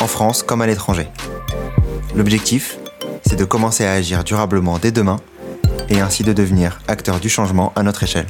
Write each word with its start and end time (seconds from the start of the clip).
en 0.00 0.06
France 0.06 0.42
comme 0.42 0.62
à 0.62 0.66
l'étranger. 0.66 1.06
L'objectif, 2.16 2.78
c'est 3.22 3.38
de 3.38 3.44
commencer 3.44 3.84
à 3.84 3.92
agir 3.92 4.24
durablement 4.24 4.78
dès 4.78 4.92
demain 4.92 5.16
et 5.88 6.00
ainsi 6.00 6.22
de 6.22 6.32
devenir 6.32 6.80
acteur 6.88 7.20
du 7.20 7.28
changement 7.28 7.72
à 7.76 7.82
notre 7.82 8.02
échelle. 8.02 8.26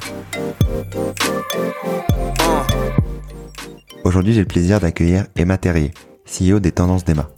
Aujourd'hui, 4.05 4.33
j'ai 4.33 4.41
le 4.41 4.46
plaisir 4.46 4.80
d'accueillir 4.80 5.27
Emma 5.37 5.59
Terrier, 5.59 5.93
CEO 6.27 6.59
des 6.59 6.73
Tendances 6.73 7.05
d'Emma. 7.05 7.30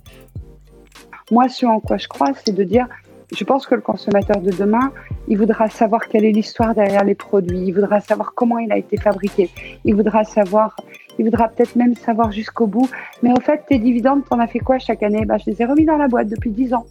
Moi, 1.30 1.48
ce 1.48 1.66
en 1.66 1.80
quoi 1.80 1.98
je 1.98 2.08
crois, 2.08 2.28
c'est 2.44 2.54
de 2.54 2.64
dire, 2.64 2.86
je 3.34 3.44
pense 3.44 3.66
que 3.66 3.74
le 3.74 3.80
consommateur 3.80 4.40
de 4.40 4.50
demain, 4.50 4.92
il 5.28 5.38
voudra 5.38 5.68
savoir 5.68 6.08
quelle 6.08 6.24
est 6.24 6.32
l'histoire 6.32 6.74
derrière 6.74 7.04
les 7.04 7.14
produits, 7.14 7.64
il 7.66 7.72
voudra 7.72 8.00
savoir 8.00 8.34
comment 8.34 8.58
il 8.58 8.70
a 8.70 8.76
été 8.76 8.96
fabriqué, 8.96 9.50
il 9.84 9.94
voudra 9.94 10.24
savoir, 10.24 10.76
il 11.18 11.24
voudra 11.24 11.48
peut-être 11.48 11.76
même 11.76 11.94
savoir 11.94 12.32
jusqu'au 12.32 12.66
bout. 12.66 12.88
Mais 13.22 13.30
en 13.30 13.40
fait, 13.40 13.64
tes 13.68 13.78
dividendes, 13.78 14.22
t'en 14.28 14.38
as 14.38 14.46
fait 14.46 14.60
quoi 14.60 14.78
chaque 14.78 15.02
année? 15.02 15.24
Bah, 15.24 15.36
Je 15.38 15.50
les 15.50 15.62
ai 15.62 15.64
remis 15.64 15.84
dans 15.84 15.96
la 15.96 16.08
boîte 16.08 16.28
depuis 16.28 16.50
10 16.50 16.74
ans. 16.74 16.86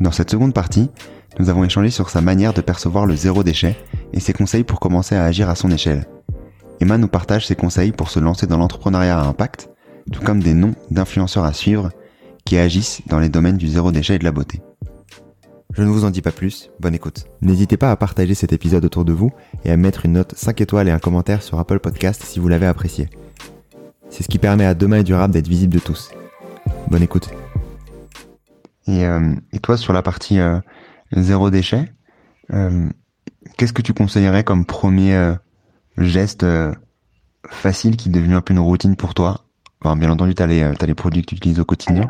Dans 0.00 0.12
cette 0.12 0.30
seconde 0.30 0.54
partie, 0.54 0.90
nous 1.38 1.50
avons 1.50 1.64
échangé 1.64 1.90
sur 1.90 2.10
sa 2.10 2.20
manière 2.20 2.52
de 2.52 2.60
percevoir 2.60 3.06
le 3.06 3.16
zéro 3.16 3.42
déchet 3.42 3.76
et 4.12 4.20
ses 4.20 4.32
conseils 4.32 4.64
pour 4.64 4.80
commencer 4.80 5.14
à 5.14 5.24
agir 5.24 5.48
à 5.48 5.54
son 5.54 5.70
échelle. 5.70 6.06
Emma 6.80 6.98
nous 6.98 7.08
partage 7.08 7.46
ses 7.46 7.56
conseils 7.56 7.92
pour 7.92 8.10
se 8.10 8.20
lancer 8.20 8.46
dans 8.46 8.56
l'entrepreneuriat 8.56 9.18
à 9.18 9.24
impact, 9.24 9.70
tout 10.12 10.22
comme 10.22 10.42
des 10.42 10.54
noms 10.54 10.74
d'influenceurs 10.90 11.44
à 11.44 11.52
suivre 11.52 11.90
qui 12.44 12.56
agissent 12.56 13.02
dans 13.06 13.18
les 13.18 13.28
domaines 13.28 13.56
du 13.56 13.68
zéro 13.68 13.92
déchet 13.92 14.14
et 14.14 14.18
de 14.18 14.24
la 14.24 14.32
beauté. 14.32 14.60
Je 15.78 15.84
ne 15.84 15.90
vous 15.90 16.04
en 16.04 16.10
dis 16.10 16.22
pas 16.22 16.32
plus, 16.32 16.70
bonne 16.80 16.96
écoute. 16.96 17.26
N'hésitez 17.40 17.76
pas 17.76 17.92
à 17.92 17.96
partager 17.96 18.34
cet 18.34 18.52
épisode 18.52 18.84
autour 18.84 19.04
de 19.04 19.12
vous 19.12 19.30
et 19.64 19.70
à 19.70 19.76
mettre 19.76 20.06
une 20.06 20.14
note 20.14 20.34
5 20.36 20.60
étoiles 20.60 20.88
et 20.88 20.90
un 20.90 20.98
commentaire 20.98 21.40
sur 21.40 21.56
Apple 21.60 21.78
Podcast 21.78 22.20
si 22.24 22.40
vous 22.40 22.48
l'avez 22.48 22.66
apprécié. 22.66 23.08
C'est 24.10 24.24
ce 24.24 24.28
qui 24.28 24.38
permet 24.38 24.64
à 24.64 24.74
Demain 24.74 24.96
et 24.96 25.02
Durable 25.04 25.32
d'être 25.32 25.46
visible 25.46 25.72
de 25.72 25.78
tous. 25.78 26.10
Bonne 26.90 27.04
écoute. 27.04 27.30
Et, 28.88 29.06
euh, 29.06 29.32
toi, 29.62 29.76
sur 29.76 29.92
la 29.92 30.02
partie 30.02 30.40
euh, 30.40 30.58
zéro 31.12 31.48
déchet, 31.48 31.92
euh, 32.52 32.88
qu'est-ce 33.56 33.72
que 33.72 33.82
tu 33.82 33.94
conseillerais 33.94 34.42
comme 34.42 34.64
premier 34.64 35.36
geste 35.96 36.44
facile 37.46 37.96
qui 37.96 38.08
est 38.08 38.12
devenu 38.12 38.34
un 38.34 38.40
peu 38.40 38.52
une 38.52 38.58
routine 38.58 38.96
pour 38.96 39.14
toi? 39.14 39.44
Bien 39.84 40.10
entendu, 40.10 40.34
tu 40.34 40.42
as, 40.42 40.48
les 40.48 40.94
produits 40.96 41.22
que 41.22 41.28
tu 41.28 41.36
utilises 41.36 41.60
au 41.60 41.64
quotidien. 41.64 42.08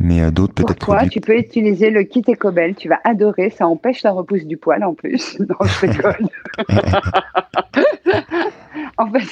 Mais 0.00 0.22
euh, 0.22 0.30
d'autres 0.30 0.54
peut-être. 0.54 0.86
Toi, 0.86 1.06
tu 1.08 1.20
peux 1.20 1.36
utiliser 1.36 1.90
le 1.90 2.04
kit 2.04 2.22
Ecobel? 2.26 2.74
Tu 2.74 2.88
vas 2.88 3.00
adorer. 3.04 3.50
Ça 3.50 3.66
empêche 3.66 4.02
la 4.02 4.12
repousse 4.12 4.44
du 4.44 4.56
poil 4.56 4.82
en 4.84 4.94
plus. 4.94 5.38
non, 5.40 5.56
je 5.62 5.86
rigole. 5.86 6.28
en 8.98 9.10
fait, 9.10 9.26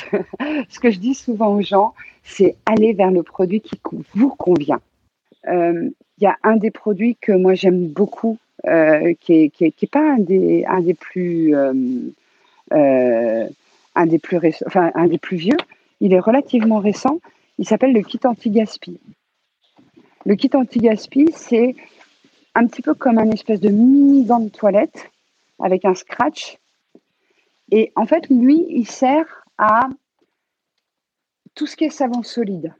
ce 0.69 0.79
que 0.79 0.91
je 0.91 0.99
dis 0.99 1.15
souvent 1.15 1.55
aux 1.55 1.63
gens, 1.63 1.95
c'est 2.23 2.57
aller 2.67 2.93
vers 2.93 3.11
le 3.11 3.23
produit 3.23 3.61
qui 3.61 3.81
vous 4.15 4.31
convient. 4.31 4.81
Il 5.45 5.53
euh, 5.53 5.91
y 6.21 6.27
a 6.27 6.37
un 6.43 6.57
des 6.57 6.71
produits 6.71 7.17
que 7.21 7.33
moi 7.33 7.55
j'aime 7.55 7.89
beaucoup, 7.89 8.39
euh, 8.67 9.15
qui 9.21 9.33
n'est 9.33 9.49
qui 9.49 9.65
est, 9.65 9.91
pas 9.91 10.13
un 10.13 10.19
des, 10.19 10.65
un 10.67 10.81
des 10.81 10.95
plus, 10.95 11.55
un 11.55 11.75
des 14.07 14.19
plus 14.19 14.39
enfin 14.67 14.93
un 14.95 15.07
des 15.07 15.19
plus 15.19 15.39
vieux. 15.39 15.57
Il 16.01 16.13
est 16.13 16.21
relativement 16.21 16.79
récent. 16.79 17.21
Il 17.59 17.67
s'appelle 17.67 17.93
le 17.93 18.03
kit 18.03 18.21
anti-gaspi. 18.25 19.01
Le 20.27 20.35
kit 20.35 20.51
anti-gaspi, 20.53 21.31
c'est 21.35 21.75
un 22.55 22.67
petit 22.67 22.83
peu 22.83 22.95
comme 22.95 23.19
un 23.19 23.31
espèce 23.31 23.61
de 23.61 23.71
mini 23.71 24.25
dent 24.25 24.41
de 24.41 24.51
toilette 24.51 25.11
avec 25.59 25.85
un 25.85 25.95
scratch. 25.95 26.59
Et 27.71 27.93
en 27.97 28.07
fait, 28.07 28.29
lui, 28.29 28.67
il 28.69 28.87
sert 28.87 29.45
à 29.57 29.89
tout 31.55 31.67
ce 31.67 31.77
qui 31.77 31.85
est 31.85 31.91
savon 31.91 32.23
solide. 32.23 32.75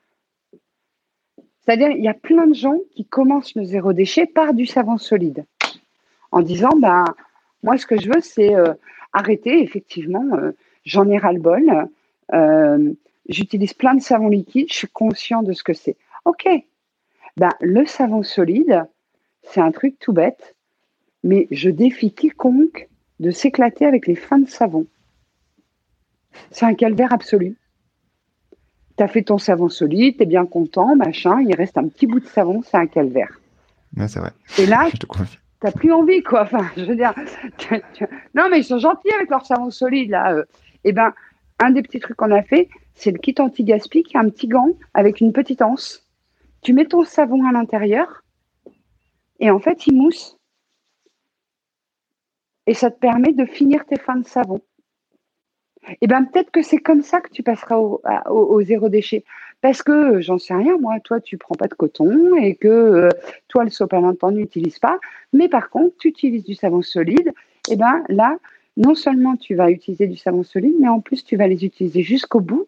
C'est-à-dire, 1.61 1.91
il 1.91 2.03
y 2.03 2.09
a 2.09 2.15
plein 2.15 2.47
de 2.47 2.55
gens 2.55 2.79
qui 2.95 3.05
commencent 3.05 3.55
le 3.55 3.65
zéro 3.65 3.93
déchet 3.93 4.27
par 4.27 4.55
du 4.55 4.67
savon 4.67 4.99
solide, 4.99 5.45
en 6.33 6.41
disant, 6.41 6.77
ben, 6.77 7.05
moi, 7.63 7.79
ce 7.79 7.87
que 7.87 8.01
je 8.01 8.09
veux, 8.09 8.21
c'est 8.21 8.55
euh, 8.55 8.73
arrêter, 9.13 9.63
effectivement, 9.63 10.25
euh, 10.35 10.53
j'en 10.85 11.09
ai 11.09 11.19
ras-le-bol, 11.19 11.89
euh, 12.33 12.93
j'utilise 13.29 13.75
plein 13.75 13.95
de 13.95 14.01
savon 14.01 14.29
liquide, 14.29 14.69
je 14.69 14.75
suis 14.75 14.89
conscient 14.89 15.43
de 15.43 15.53
ce 15.53 15.63
que 15.63 15.75
c'est. 15.75 15.97
OK, 16.25 16.49
ben, 17.41 17.55
le 17.63 17.87
savon 17.87 18.23
solide, 18.23 18.85
c'est 19.43 19.63
un 19.63 19.71
truc 19.71 19.99
tout 19.99 20.13
bête, 20.13 20.57
mais 21.25 21.49
je 21.51 21.71
défie 21.71 22.13
quiconque 22.13 22.87
de 23.19 23.31
s'éclater 23.31 23.87
avec 23.87 24.07
les 24.07 24.15
fins 24.15 24.41
de 24.41 24.47
savon. 24.47 24.87
C'est 26.51 26.67
un 26.67 26.75
calvaire 26.75 27.15
absolu. 27.15 27.57
Tu 28.99 29.03
as 29.03 29.09
fait 29.09 29.23
ton 29.23 29.39
savon 29.39 29.71
solide, 29.71 30.19
tu 30.19 30.25
es 30.25 30.27
bien 30.27 30.45
content, 30.45 30.95
machin, 30.95 31.41
il 31.41 31.55
reste 31.55 31.79
un 31.79 31.89
petit 31.89 32.07
bout 32.07 32.21
de 32.21 32.27
savon, 32.27 32.61
c'est 32.63 32.77
un 32.77 32.87
calvaire. 32.87 33.41
c'est 34.07 34.21
vrai. 34.21 34.33
Et 34.59 34.67
là, 34.67 34.91
tu 35.01 35.07
n'as 35.65 35.73
plus 35.73 35.93
envie, 35.95 36.23
quoi. 36.23 36.43
Enfin, 36.43 36.71
je 36.77 36.85
veux 36.85 36.95
dire, 36.95 37.15
non, 38.35 38.51
mais 38.51 38.59
ils 38.59 38.65
sont 38.65 38.79
gentils 38.79 39.15
avec 39.15 39.31
leur 39.31 39.47
savon 39.47 39.71
solide, 39.71 40.11
là. 40.11 40.45
Eh 40.85 40.93
ben, 40.93 41.15
un 41.59 41.71
des 41.71 41.81
petits 41.81 42.01
trucs 42.01 42.19
qu'on 42.19 42.33
a 42.33 42.43
fait, 42.43 42.69
c'est 42.93 43.13
le 43.13 43.19
kit 43.19 43.35
anti-gaspi 43.39 44.03
qui 44.03 44.19
a 44.19 44.21
un 44.21 44.29
petit 44.29 44.47
gant 44.47 44.75
avec 44.93 45.23
une 45.23 45.33
petite 45.33 45.63
anse. 45.63 46.07
Tu 46.63 46.73
mets 46.73 46.87
ton 46.87 47.05
savon 47.05 47.45
à 47.47 47.53
l'intérieur 47.53 48.23
et 49.41 49.51
en 49.51 49.59
fait, 49.59 49.87
il 49.87 49.95
mousse. 49.95 50.37
Et 52.67 52.75
ça 52.75 52.91
te 52.91 52.99
permet 52.99 53.33
de 53.33 53.47
finir 53.47 53.85
tes 53.87 53.99
fins 53.99 54.17
de 54.17 54.27
savon. 54.27 54.61
Et 55.89 55.97
eh 56.03 56.07
bien 56.07 56.25
peut-être 56.25 56.51
que 56.51 56.63
c'est 56.63 56.79
comme 56.79 57.03
ça 57.03 57.23
que 57.23 57.31
tu 57.31 57.43
passeras 57.43 57.79
au, 57.79 58.63
zéro 58.63 58.91
déchet. 58.91 59.25
Parce 59.63 59.83
que, 59.83 60.21
j'en 60.21 60.39
sais 60.39 60.55
rien, 60.55 60.77
moi, 60.79 61.01
toi, 61.01 61.21
tu 61.21 61.39
prends 61.39 61.55
pas 61.55 61.69
de 61.69 61.75
coton 61.75 62.37
et 62.37 62.55
que 62.55 62.69
euh, 62.69 63.09
toi, 63.49 63.65
le 63.65 63.71
sopalin, 63.71 64.15
tu 64.15 64.27
n'utilises 64.27 64.79
pas. 64.79 64.99
Mais 65.33 65.49
par 65.49 65.71
contre, 65.71 65.97
tu 65.99 66.09
utilises 66.09 66.45
du 66.45 66.55
savon 66.55 66.83
solide. 66.83 67.33
Et 67.69 67.73
eh 67.73 67.77
bien 67.77 68.05
là, 68.09 68.37
non 68.77 68.95
seulement 68.95 69.37
tu 69.37 69.55
vas 69.55 69.71
utiliser 69.71 70.07
du 70.07 70.17
savon 70.17 70.43
solide, 70.43 70.75
mais 70.79 70.89
en 70.89 71.01
plus, 71.01 71.25
tu 71.25 71.37
vas 71.37 71.47
les 71.47 71.65
utiliser 71.65 72.03
jusqu'au 72.03 72.41
bout 72.41 72.67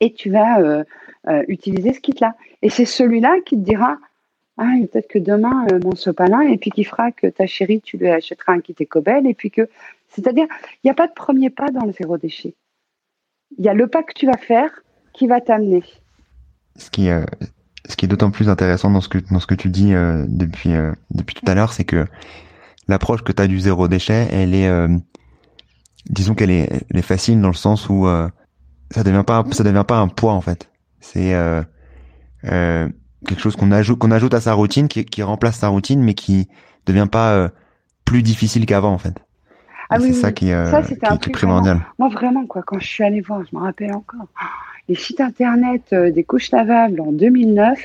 et 0.00 0.12
tu 0.12 0.30
vas 0.30 0.60
euh, 0.60 0.84
euh, 1.28 1.42
utiliser 1.48 1.92
ce 1.92 2.00
kit-là. 2.00 2.34
Et 2.62 2.70
c'est 2.70 2.84
celui-là 2.84 3.36
qui 3.44 3.56
te 3.56 3.62
dira 3.62 3.98
ah, 4.60 4.74
peut-être 4.90 5.08
que 5.08 5.18
demain, 5.20 5.66
euh, 5.72 5.78
mon 5.84 5.94
sopalin, 5.94 6.40
et 6.40 6.58
puis 6.58 6.70
qui 6.70 6.82
fera 6.82 7.12
que 7.12 7.28
ta 7.28 7.46
chérie, 7.46 7.80
tu 7.80 7.96
lui 7.96 8.08
achèteras 8.08 8.54
un 8.54 8.60
kit 8.60 8.74
Ecobel, 8.80 9.26
et 9.26 9.34
puis 9.34 9.50
que. 9.50 9.68
C'est-à-dire, 10.08 10.46
il 10.72 10.86
n'y 10.86 10.90
a 10.90 10.94
pas 10.94 11.06
de 11.06 11.12
premier 11.12 11.50
pas 11.50 11.70
dans 11.70 11.84
le 11.84 11.92
zéro 11.92 12.16
déchet. 12.16 12.54
Il 13.58 13.64
y 13.64 13.68
a 13.68 13.74
le 13.74 13.86
pas 13.86 14.02
que 14.02 14.14
tu 14.14 14.26
vas 14.26 14.36
faire 14.36 14.82
qui 15.12 15.26
va 15.26 15.40
t'amener. 15.40 15.84
Ce 16.76 16.90
qui, 16.90 17.08
qui 17.96 18.04
est 18.04 18.08
d'autant 18.08 18.30
plus 18.30 18.48
intéressant 18.48 18.90
dans 18.90 19.00
ce 19.00 19.08
que, 19.08 19.18
dans 19.18 19.38
ce 19.38 19.46
que 19.46 19.54
tu 19.54 19.68
dis 19.68 19.92
depuis, 19.92 20.70
depuis 21.10 21.34
tout 21.34 21.44
à 21.46 21.54
l'heure, 21.54 21.72
c'est 21.72 21.84
que 21.84 22.06
l'approche 22.88 23.22
que 23.22 23.32
tu 23.32 23.42
as 23.42 23.48
du 23.48 23.60
zéro 23.60 23.86
déchet, 23.86 24.28
elle 24.32 24.54
est. 24.54 24.70
disons 26.08 26.34
qu'elle 26.34 26.50
elle 26.50 26.82
est 26.94 27.02
facile 27.02 27.40
dans 27.40 27.48
le 27.48 27.54
sens 27.54 27.88
où 27.90 28.06
ça 28.90 29.02
devient 29.02 29.24
pas 29.26 29.44
ça 29.52 29.64
devient 29.64 29.84
pas 29.86 29.98
un 29.98 30.08
poids 30.08 30.32
en 30.32 30.40
fait. 30.40 30.70
C'est 31.00 31.34
euh, 31.34 31.62
euh, 32.44 32.88
quelque 33.26 33.40
chose 33.40 33.56
qu'on 33.56 33.70
ajoute 33.72 33.98
qu'on 33.98 34.10
ajoute 34.10 34.34
à 34.34 34.40
sa 34.40 34.54
routine, 34.54 34.88
qui, 34.88 35.04
qui, 35.04 35.22
remplace 35.22 35.56
sa 35.56 35.68
routine, 35.68 36.02
mais 36.02 36.14
qui 36.14 36.48
devient 36.86 37.08
pas 37.10 37.32
euh, 37.32 37.48
plus 38.04 38.22
difficile 38.22 38.66
qu'avant 38.66 38.92
en 38.92 38.98
fait. 38.98 39.14
Ah 39.90 39.98
c'est 40.00 40.12
ça 40.12 40.32
qui, 40.32 40.48
ça, 40.48 40.82
qui, 40.82 40.94
un 41.02 41.16
qui 41.16 41.30
est 41.30 41.32
primordial. 41.32 41.80
moi 41.98 42.10
vraiment 42.10 42.44
quoi, 42.46 42.62
quand 42.62 42.78
je 42.78 42.86
suis 42.86 43.04
allée 43.04 43.22
voir, 43.22 43.42
je 43.50 43.56
me 43.56 43.62
rappelle 43.62 43.94
encore 43.94 44.28
les 44.86 44.94
sites 44.94 45.20
internet 45.20 45.94
des 45.94 46.24
couches 46.24 46.50
lavables 46.50 47.00
en 47.00 47.10
2009, 47.12 47.78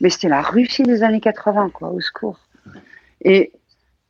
mais 0.00 0.10
c'était 0.10 0.28
la 0.28 0.42
Russie 0.42 0.84
des 0.84 1.02
années 1.02 1.20
80 1.20 1.70
quoi, 1.70 1.88
au 1.88 2.00
secours. 2.00 2.38
Et 3.24 3.50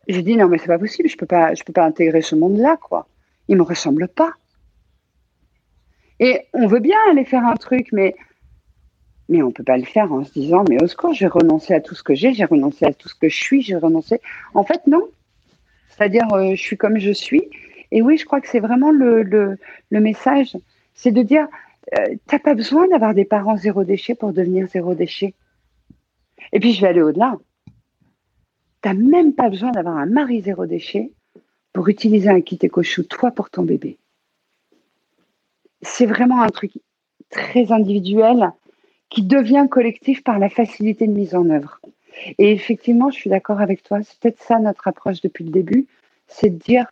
j'ai 0.06 0.21
dit 0.21 0.37
non 0.37 0.49
mais 0.49 0.59
c'est 0.59 0.67
pas 0.67 0.79
possible, 0.79 1.09
je 1.09 1.17
peux 1.17 1.25
pas 1.25 1.55
je 1.55 1.62
peux 1.65 1.73
pas 1.73 1.87
intégrer 1.87 2.21
ce 2.21 2.35
monde-là 2.35 2.76
quoi. 2.76 3.06
Il 3.49 3.56
me 3.56 3.62
ressemble 3.62 4.09
pas. 4.09 4.32
Et 6.20 6.40
on 6.52 6.66
veut 6.66 6.81
bien 6.81 6.99
aller 7.11 7.25
faire 7.25 7.44
un 7.44 7.56
truc, 7.56 7.88
mais, 7.93 8.14
mais 9.28 9.43
on 9.43 9.49
ne 9.49 9.52
peut 9.52 9.64
pas 9.64 9.76
le 9.76 9.84
faire 9.84 10.12
en 10.12 10.25
se 10.25 10.32
disant, 10.32 10.64
mais 10.69 10.82
au 10.82 10.87
secours, 10.87 11.12
j'ai 11.12 11.26
renoncé 11.26 11.75
à 11.75 11.81
tout 11.81 11.94
ce 11.94 12.02
que 12.02 12.14
j'ai, 12.14 12.32
j'ai 12.34 12.44
renoncé 12.44 12.84
à 12.84 12.93
tout 12.93 13.08
ce 13.08 13.14
que 13.14 13.28
je 13.28 13.37
suis, 13.37 13.62
j'ai 13.62 13.76
renoncé. 13.76 14.20
En 14.55 14.64
fait, 14.64 14.87
non. 14.87 15.08
C'est-à-dire, 15.88 16.32
euh, 16.32 16.55
je 16.55 16.61
suis 16.61 16.76
comme 16.76 16.99
je 16.99 17.12
suis. 17.12 17.44
Et 17.90 18.02
oui, 18.02 18.16
je 18.16 18.25
crois 18.25 18.40
que 18.40 18.49
c'est 18.49 18.61
vraiment 18.61 18.90
le, 18.90 19.58
message. 19.90 20.56
C'est 20.94 21.12
de 21.12 21.22
dire, 21.22 21.46
euh, 21.99 22.06
tu 22.28 22.34
n'as 22.34 22.38
pas 22.40 22.55
besoin 22.55 22.88
d'avoir 22.88 23.14
des 23.14 23.25
parents 23.25 23.56
zéro 23.56 23.84
déchet 23.84 24.14
pour 24.14 24.32
devenir 24.32 24.69
zéro 24.69 24.94
déchet. 24.94 25.34
Et 26.52 26.61
puis 26.61 26.72
je 26.72 26.81
vais 26.81 26.88
aller 26.88 27.02
au-delà. 27.02 27.37
Tu 28.82 28.88
n'as 28.88 28.94
même 28.94 29.32
pas 29.32 29.49
besoin 29.49 29.70
d'avoir 29.70 29.96
un 29.96 30.06
mari 30.06 30.43
zéro 30.43 30.66
déchet 30.66 31.12
pour 31.72 31.88
utiliser 31.88 32.28
un 32.28 32.40
kit 32.40 32.58
éco-chou, 32.61 33.05
toi, 33.05 33.31
pour 33.31 33.50
ton 33.50 33.62
bébé. 33.62 33.99
C'est 35.96 36.06
vraiment 36.06 36.43
un 36.43 36.49
truc 36.49 36.73
très 37.31 37.70
individuel 37.70 38.50
qui 39.11 39.23
devient 39.23 39.69
collectif 39.70 40.25
par 40.25 40.41
la 40.41 40.49
facilité 40.49 41.06
de 41.06 41.12
mise 41.12 41.37
en 41.37 41.49
œuvre. 41.50 41.79
Et 42.38 42.50
effectivement, 42.50 43.11
je 43.11 43.14
suis 43.14 43.31
d'accord 43.31 43.61
avec 43.61 43.85
toi, 43.85 44.00
c'est 44.02 44.19
peut-être 44.19 44.43
ça 44.43 44.58
notre 44.58 44.88
approche 44.88 45.20
depuis 45.20 45.44
le 45.44 45.52
début, 45.52 45.87
c'est 46.26 46.50
de 46.50 46.58
dire, 46.58 46.87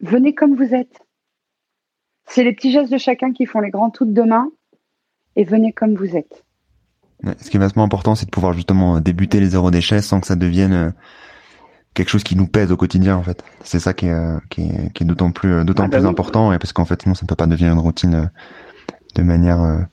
venez 0.00 0.34
comme 0.34 0.56
vous 0.56 0.74
êtes. 0.74 0.98
C'est 2.26 2.42
les 2.42 2.52
petits 2.52 2.72
gestes 2.72 2.90
de 2.90 2.98
chacun 2.98 3.32
qui 3.32 3.46
font 3.46 3.60
les 3.60 3.70
grands 3.70 3.90
tout 3.90 4.04
de 4.04 4.12
demain, 4.12 4.50
et 5.36 5.44
venez 5.44 5.72
comme 5.72 5.94
vous 5.94 6.16
êtes. 6.16 6.44
Ce 7.40 7.50
qui 7.50 7.56
est 7.56 7.60
vachement 7.60 7.84
important, 7.84 8.16
c'est 8.16 8.26
de 8.26 8.30
pouvoir 8.30 8.52
justement 8.52 8.98
débuter 8.98 9.38
les 9.38 9.50
zéro 9.50 9.70
déchets 9.70 10.02
sans 10.02 10.20
que 10.20 10.26
ça 10.26 10.34
devienne 10.34 10.72
euh, 10.72 10.90
quelque 11.94 12.08
chose 12.08 12.24
qui 12.24 12.36
nous 12.36 12.46
pèse 12.46 12.70
au 12.72 12.76
quotidien 12.76 13.16
en 13.16 13.22
fait. 13.22 13.42
C'est 13.64 13.80
ça 13.80 13.92
qui 13.92 14.06
est, 14.06 14.12
euh, 14.12 14.38
qui 14.50 14.62
est, 14.62 14.92
qui 14.92 15.02
est 15.02 15.06
d'autant 15.06 15.30
plus 15.30 15.52
euh, 15.52 15.64
d'autant 15.64 15.84
ah 15.84 15.88
bah 15.88 15.98
plus 15.98 16.06
important 16.06 16.52
et 16.52 16.58
parce 16.58 16.72
qu'en 16.72 16.84
fait 16.84 17.02
sinon 17.02 17.14
ça 17.14 17.24
ne 17.24 17.28
peut 17.28 17.36
pas 17.36 17.46
devenir 17.46 17.72
une 17.72 17.78
routine 17.78 18.30
de 19.14 19.22
manière 19.22 19.86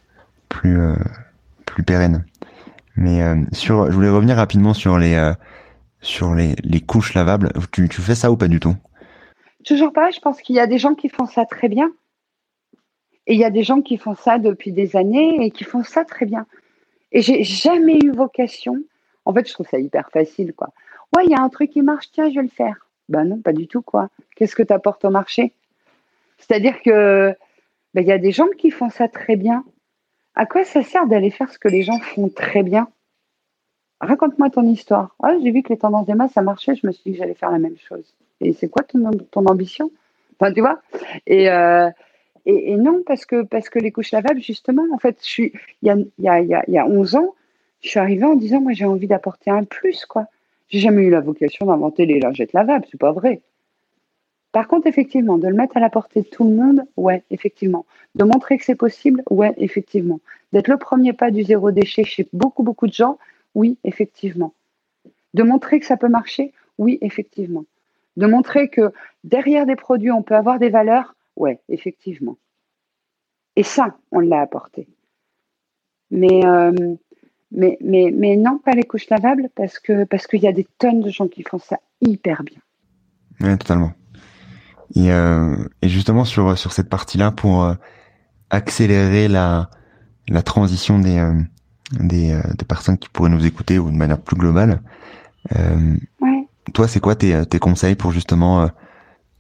plus 0.50 0.80
plus 1.66 1.84
pérenne. 1.84 2.26
Mais 2.96 3.22
sur, 3.52 3.92
je 3.92 3.96
voulais 3.96 4.10
revenir 4.10 4.38
rapidement 4.38 4.74
sur 4.74 4.98
les 4.98 5.34
sur 6.02 6.36
les, 6.36 6.56
les 6.64 6.82
couches 6.82 7.14
lavables. 7.14 7.52
Tu, 7.72 7.90
tu 7.90 8.02
fais 8.02 8.16
ça 8.16 8.32
ou 8.32 8.38
pas 8.38 8.48
du 8.48 8.60
tout? 8.60 8.76
Toujours 9.66 9.92
pas. 9.92 10.12
Je 10.12 10.20
pense 10.20 10.42
qu'il 10.42 10.56
y 10.56 10.60
a 10.60 10.68
des 10.68 10.78
gens 10.78 10.94
qui 10.94 11.10
font 11.10 11.26
ça 11.26 11.46
très 11.46 11.68
bien. 11.68 11.92
Et 13.28 13.34
il 13.34 13.40
y 13.40 13.44
a 13.44 13.50
des 13.50 13.64
gens 13.64 13.82
qui 13.82 13.98
font 13.98 14.16
ça 14.16 14.38
depuis 14.38 14.72
des 14.72 14.96
années 14.96 15.44
et 15.44 15.50
qui 15.50 15.64
font 15.64 15.84
ça 15.84 16.06
très 16.06 16.26
bien. 16.26 16.46
Et 17.12 17.22
j'ai 17.22 17.44
jamais 17.44 17.98
eu 17.98 18.12
vocation. 18.12 18.76
En 19.26 19.34
fait, 19.34 19.48
je 19.48 19.54
trouve 19.54 19.68
ça 19.68 19.80
hyper 19.80 20.10
facile, 20.12 20.54
quoi. 20.54 20.70
Ouais, 21.16 21.26
il 21.26 21.32
y 21.32 21.36
a 21.36 21.42
un 21.42 21.50
truc 21.50 21.72
qui 21.72 21.82
marche, 21.82 22.12
tiens, 22.12 22.30
je 22.30 22.36
vais 22.36 22.44
le 22.44 22.48
faire. 22.48 22.88
Ben 23.10 23.24
non, 23.26 23.40
pas 23.40 23.54
du 23.54 23.68
tout, 23.68 23.82
quoi. 23.82 24.10
Qu'est-ce 24.36 24.56
que 24.56 24.64
tu 24.64 24.74
apportes 24.74 25.06
au 25.06 25.10
marché? 25.10 25.54
C'est-à-dire 26.38 26.82
que 26.82 27.36
ben, 27.94 28.02
il 28.02 28.08
y 28.08 28.12
a 28.12 28.18
des 28.18 28.32
gens 28.32 28.48
qui 28.58 28.72
font 28.72 28.90
ça 28.90 29.08
très 29.08 29.36
bien. 29.36 29.64
À 30.36 30.46
quoi 30.46 30.66
ça 30.66 30.84
sert 30.84 31.08
d'aller 31.08 31.32
faire 31.32 31.50
ce 31.50 31.60
que 31.60 31.68
les 31.68 31.82
gens 31.82 32.00
font 32.00 32.30
très 32.30 32.64
bien? 32.64 32.90
Raconte-moi 34.02 34.50
ton 34.50 34.64
histoire. 34.64 35.16
Ah, 35.24 35.36
j'ai 35.42 35.52
vu 35.52 35.64
que 35.64 35.70
les 35.70 35.80
tendances 35.80 36.06
des 36.06 36.14
masses, 36.14 36.34
ça 36.34 36.42
marchait, 36.42 36.76
je 36.76 36.86
me 36.86 36.92
suis 36.92 37.04
dit 37.06 37.12
que 37.14 37.18
j'allais 37.20 37.34
faire 37.34 37.52
la 37.52 37.60
même 37.60 37.78
chose. 37.78 38.14
Et 38.42 38.52
c'est 38.54 38.68
quoi 38.68 38.84
ton, 38.84 39.10
ton 39.32 39.46
ambition? 39.46 39.90
Enfin, 40.38 40.52
tu 40.52 40.60
vois? 40.60 40.82
Et, 41.26 41.50
euh, 41.50 41.90
et, 42.46 42.76
non, 42.76 43.02
parce 43.06 43.26
que, 43.26 43.44
parce 43.44 43.70
que 43.70 43.80
les 43.80 43.92
couches 43.92 44.12
lavables, 44.12 44.42
justement, 44.42 44.84
en 44.94 44.98
fait, 44.98 45.18
je 45.22 45.26
suis, 45.26 45.54
il, 45.82 45.88
y 45.88 45.90
a, 45.90 46.42
y 46.42 46.54
a, 46.54 46.64
il 46.68 46.74
y 46.74 46.78
a 46.78 46.86
11 46.86 47.16
ans, 47.16 47.34
je 47.82 47.90
suis 47.90 48.00
arrivée 48.00 48.26
en 48.26 48.36
disant, 48.36 48.60
moi, 48.60 48.74
j'ai 48.74 48.86
envie 48.86 49.08
d'apporter 49.08 49.50
un 49.52 49.64
plus, 49.64 50.06
quoi. 50.06 50.28
J'ai 50.70 50.80
jamais 50.80 51.04
eu 51.04 51.10
la 51.10 51.22
vocation 51.22 51.66
d'inventer 51.66 52.06
les 52.06 52.20
lingettes 52.20 52.54
lavables, 52.54 52.86
c'est 52.92 53.00
pas 53.00 53.12
vrai. 53.12 53.42
Par 54.52 54.68
contre, 54.68 54.88
effectivement, 54.88 55.38
de 55.38 55.48
le 55.48 55.54
mettre 55.54 55.78
à 55.78 55.80
la 55.80 55.90
portée 55.90 56.22
de 56.22 56.28
tout 56.28 56.46
le 56.46 56.56
monde, 56.56 56.84
ouais, 56.96 57.24
effectivement. 57.30 57.86
De 58.16 58.24
montrer 58.24 58.58
que 58.58 58.64
c'est 58.64 58.76
possible, 58.76 59.22
ouais, 59.30 59.54
effectivement. 59.58 60.22
D'être 60.54 60.70
le 60.70 60.78
premier 60.78 61.14
pas 61.14 61.30
du 61.30 61.44
zéro 61.44 61.72
déchet 61.72 62.04
chez 62.06 62.28
beaucoup, 62.32 62.64
beaucoup 62.64 62.88
de 62.88 62.94
gens, 62.94 63.18
oui, 63.54 63.78
effectivement. 63.84 64.54
De 65.34 65.44
montrer 65.44 65.80
que 65.80 65.86
ça 65.86 65.98
peut 65.98 66.08
marcher, 66.08 66.54
oui, 66.78 66.98
effectivement. 67.02 67.66
De 68.16 68.28
montrer 68.28 68.70
que 68.70 68.94
derrière 69.26 69.66
des 69.66 69.76
produits, 69.76 70.12
on 70.12 70.24
peut 70.24 70.36
avoir 70.36 70.58
des 70.58 70.70
valeurs, 70.70 71.16
Ouais, 71.36 71.60
effectivement. 71.70 72.38
Et 73.56 73.64
ça, 73.64 73.98
on 74.12 74.20
l'a 74.20 74.42
apporté. 74.42 74.88
Mais, 76.12 76.46
euh, 76.46 76.96
mais, 77.56 77.78
mais, 77.82 78.14
mais 78.16 78.36
non, 78.36 78.60
pas 78.64 78.74
les 78.74 78.84
couches 78.84 79.10
lavables, 79.10 79.50
parce 79.56 79.80
que 79.80 80.04
parce 80.04 80.28
qu'il 80.28 80.42
y 80.42 80.48
a 80.48 80.52
des 80.52 80.68
tonnes 80.78 81.02
de 81.02 81.10
gens 81.10 81.28
qui 81.28 81.44
font 81.44 81.60
ça 81.60 81.80
hyper 82.02 82.44
bien. 82.44 82.60
Oui, 83.42 83.58
totalement. 83.58 83.94
Et, 84.96 85.12
euh, 85.12 85.56
et 85.82 85.90
justement, 85.90 86.26
sur, 86.26 86.58
sur 86.58 86.72
cette 86.72 86.90
partie-là, 86.90 87.32
pour 87.32 87.64
euh, 87.64 87.74
accélérer 88.50 89.28
la, 89.28 89.70
la 90.28 90.42
transition 90.42 91.00
des, 91.00 91.28
des, 92.00 92.40
des, 92.58 92.66
personnes 92.66 92.98
qui 92.98 93.10
pourraient 93.10 93.30
nous 93.30 93.46
écouter 93.46 93.80
ou 93.80 93.90
de 93.90 93.96
manière 93.96 94.22
plus 94.22 94.38
globale, 94.38 94.82
ouais. 95.52 96.48
toi, 96.74 96.88
c'est 96.88 97.00
quoi 97.00 97.16
tes, 97.16 97.46
tes 97.46 97.60
conseils 97.60 97.96
pour 97.96 98.12
justement 98.12 98.70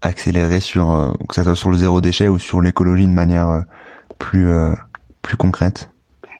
accélérer 0.05 0.59
sur 0.59 0.91
euh, 0.91 1.11
que 1.27 1.35
ça 1.35 1.43
soit 1.43 1.55
sur 1.55 1.71
le 1.71 1.77
zéro 1.77 2.01
déchet 2.01 2.27
ou 2.27 2.39
sur 2.39 2.61
l'écologie 2.61 3.07
de 3.07 3.11
manière 3.11 3.49
euh, 3.49 3.61
plus 4.19 4.47
euh, 4.47 4.73
plus 5.21 5.37
concrète? 5.37 5.89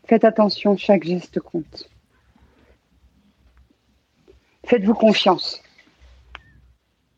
Faites 0.08 0.24
attention, 0.24 0.78
chaque 0.78 1.04
geste 1.04 1.40
compte. 1.40 1.90
Faites-vous 4.66 4.94
confiance. 4.94 5.64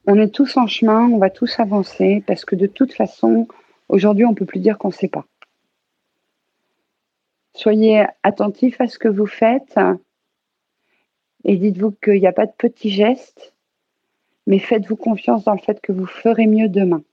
On 0.06 0.18
est 0.18 0.34
tous 0.34 0.56
en 0.56 0.68
chemin, 0.68 1.10
on 1.10 1.18
va 1.18 1.30
tous 1.30 1.60
avancer 1.60 2.24
parce 2.26 2.46
que 2.46 2.56
de 2.56 2.66
toute 2.66 2.94
façon, 2.94 3.48
aujourd'hui, 3.90 4.26
on 4.26 4.32
ne 4.32 4.36
peut 4.36 4.46
plus 4.46 4.62
dire 4.62 4.78
qu'on 4.78 4.88
ne 4.88 4.94
sait 4.94 5.10
pas. 5.10 5.26
Soyez 7.54 8.06
attentifs 8.24 8.80
à 8.80 8.88
ce 8.88 8.98
que 8.98 9.10
vous 9.10 9.26
faites 9.26 9.78
et 11.44 11.58
dites-vous 11.58 11.92
qu'il 11.92 12.22
n'y 12.22 12.28
a 12.28 12.34
pas 12.34 12.46
de 12.46 12.54
petits 12.58 12.92
gestes, 12.92 13.54
mais 14.46 14.60
faites-vous 14.60 14.96
confiance 14.96 15.44
dans 15.44 15.54
le 15.54 15.60
fait 15.60 15.82
que 15.82 15.92
vous 15.92 16.06
ferez 16.06 16.48
mieux 16.48 16.70
demain. 16.70 17.04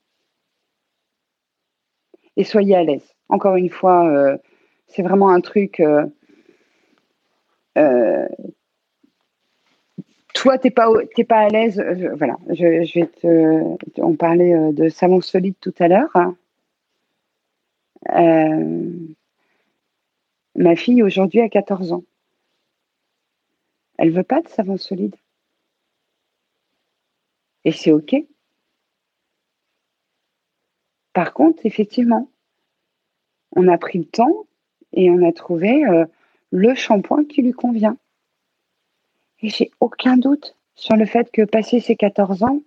Et 2.37 2.45
soyez 2.45 2.77
à 2.77 2.85
l'aise. 2.85 3.15
Encore 3.29 3.57
une 3.57 3.71
fois, 3.71 4.07
euh, 4.09 4.37
c'est 4.95 5.03
vraiment 5.03 5.31
un 5.31 5.41
truc. 5.41 5.81
Euh, 5.81 6.07
euh, 7.77 8.29
toi, 10.33 10.59
t'es 10.59 10.71
pas, 10.71 10.89
pas 11.29 11.39
à 11.39 11.49
l'aise. 11.49 11.83
voilà, 12.17 12.37
je, 12.49 12.99
vais 12.99 13.07
te. 13.07 14.01
On 14.01 14.15
parlait 14.15 14.73
de 14.73 14.89
savon 14.89 15.21
solide 15.21 15.55
tout 15.61 15.75
à 15.79 15.89
l'heure. 15.89 16.17
ma 20.57 20.77
fille 20.77 21.03
aujourd'hui 21.03 21.41
a 21.41 21.49
14 21.49 21.93
ans. 21.93 22.05
Elle 23.99 24.11
veut 24.11 24.23
pas 24.23 24.43
de 24.43 24.49
savon 24.49 24.77
solide. 24.77 25.17
Et 27.65 27.73
c'est 27.73 27.93
OK. 27.93 28.15
Par 31.13 31.33
contre, 31.33 31.65
effectivement, 31.65 32.29
on 33.57 33.69
a 33.69 33.79
pris 33.79 33.99
le 33.99 34.05
temps 34.05 34.47
et 34.95 35.11
on 35.11 35.27
a 35.27 35.33
trouvé 35.33 35.85
euh, 35.85 36.07
le 36.51 36.75
shampoing 36.75 37.25
qui 37.25 37.43
lui 37.43 37.53
convient. 37.53 37.97
Et 39.41 39.51
j'ai 39.51 39.71
aucun 39.81 40.17
doute 40.17 40.57
sur 40.75 40.97
le 40.97 41.05
fait 41.05 41.31
que 41.31 41.43
passé 41.43 41.81
ses 41.81 41.97
14 41.97 42.43
ans, 42.45 42.61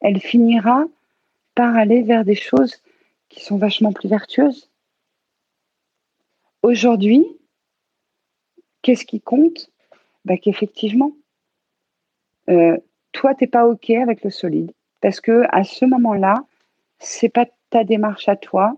elle 0.00 0.20
finira 0.20 0.84
par 1.54 1.76
aller 1.76 2.02
vers 2.02 2.24
des 2.24 2.34
choses 2.34 2.82
qui 3.28 3.44
sont 3.44 3.58
vachement 3.58 3.92
plus 3.92 4.08
vertueuses. 4.08 4.70
Aujourd'hui, 6.62 7.26
qu'est-ce 8.82 9.04
qui 9.04 9.20
compte? 9.20 9.70
Bah, 10.24 10.36
Qu'effectivement, 10.36 11.12
euh, 12.48 12.76
toi, 13.12 13.34
tu 13.34 13.44
n'es 13.44 13.48
pas 13.48 13.66
OK 13.66 13.90
avec 13.90 14.22
le 14.24 14.30
solide 14.30 14.72
parce 15.00 15.20
que 15.20 15.44
à 15.50 15.64
ce 15.64 15.84
moment-là, 15.84 16.44
c'est 16.98 17.28
pas 17.28 17.46
ta 17.70 17.84
démarche 17.84 18.28
à 18.28 18.36
toi 18.36 18.76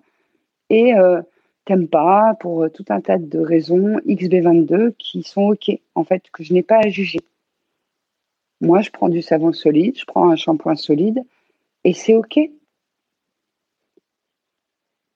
et 0.69 0.95
euh, 0.95 1.23
t'aimes 1.65 1.89
pas 1.89 2.35
pour 2.41 2.65
euh, 2.65 2.69
tout 2.69 2.85
un 2.89 3.01
tas 3.01 3.19
de 3.19 3.39
raisons 3.39 3.99
XB22 4.07 4.95
qui 4.97 5.23
sont 5.23 5.43
OK, 5.43 5.71
en 5.95 6.05
fait, 6.05 6.25
que 6.33 6.43
je 6.43 6.53
n'ai 6.53 6.63
pas 6.63 6.79
à 6.79 6.89
juger. 6.89 7.21
Moi, 8.61 8.83
je 8.83 8.91
prends 8.91 9.09
du 9.09 9.23
savon 9.23 9.53
solide, 9.53 9.99
je 9.99 10.05
prends 10.05 10.31
un 10.31 10.37
shampoing 10.37 10.77
solide 10.77 11.23
et 11.85 11.95
c'est 11.95 12.15
OK. 12.15 12.39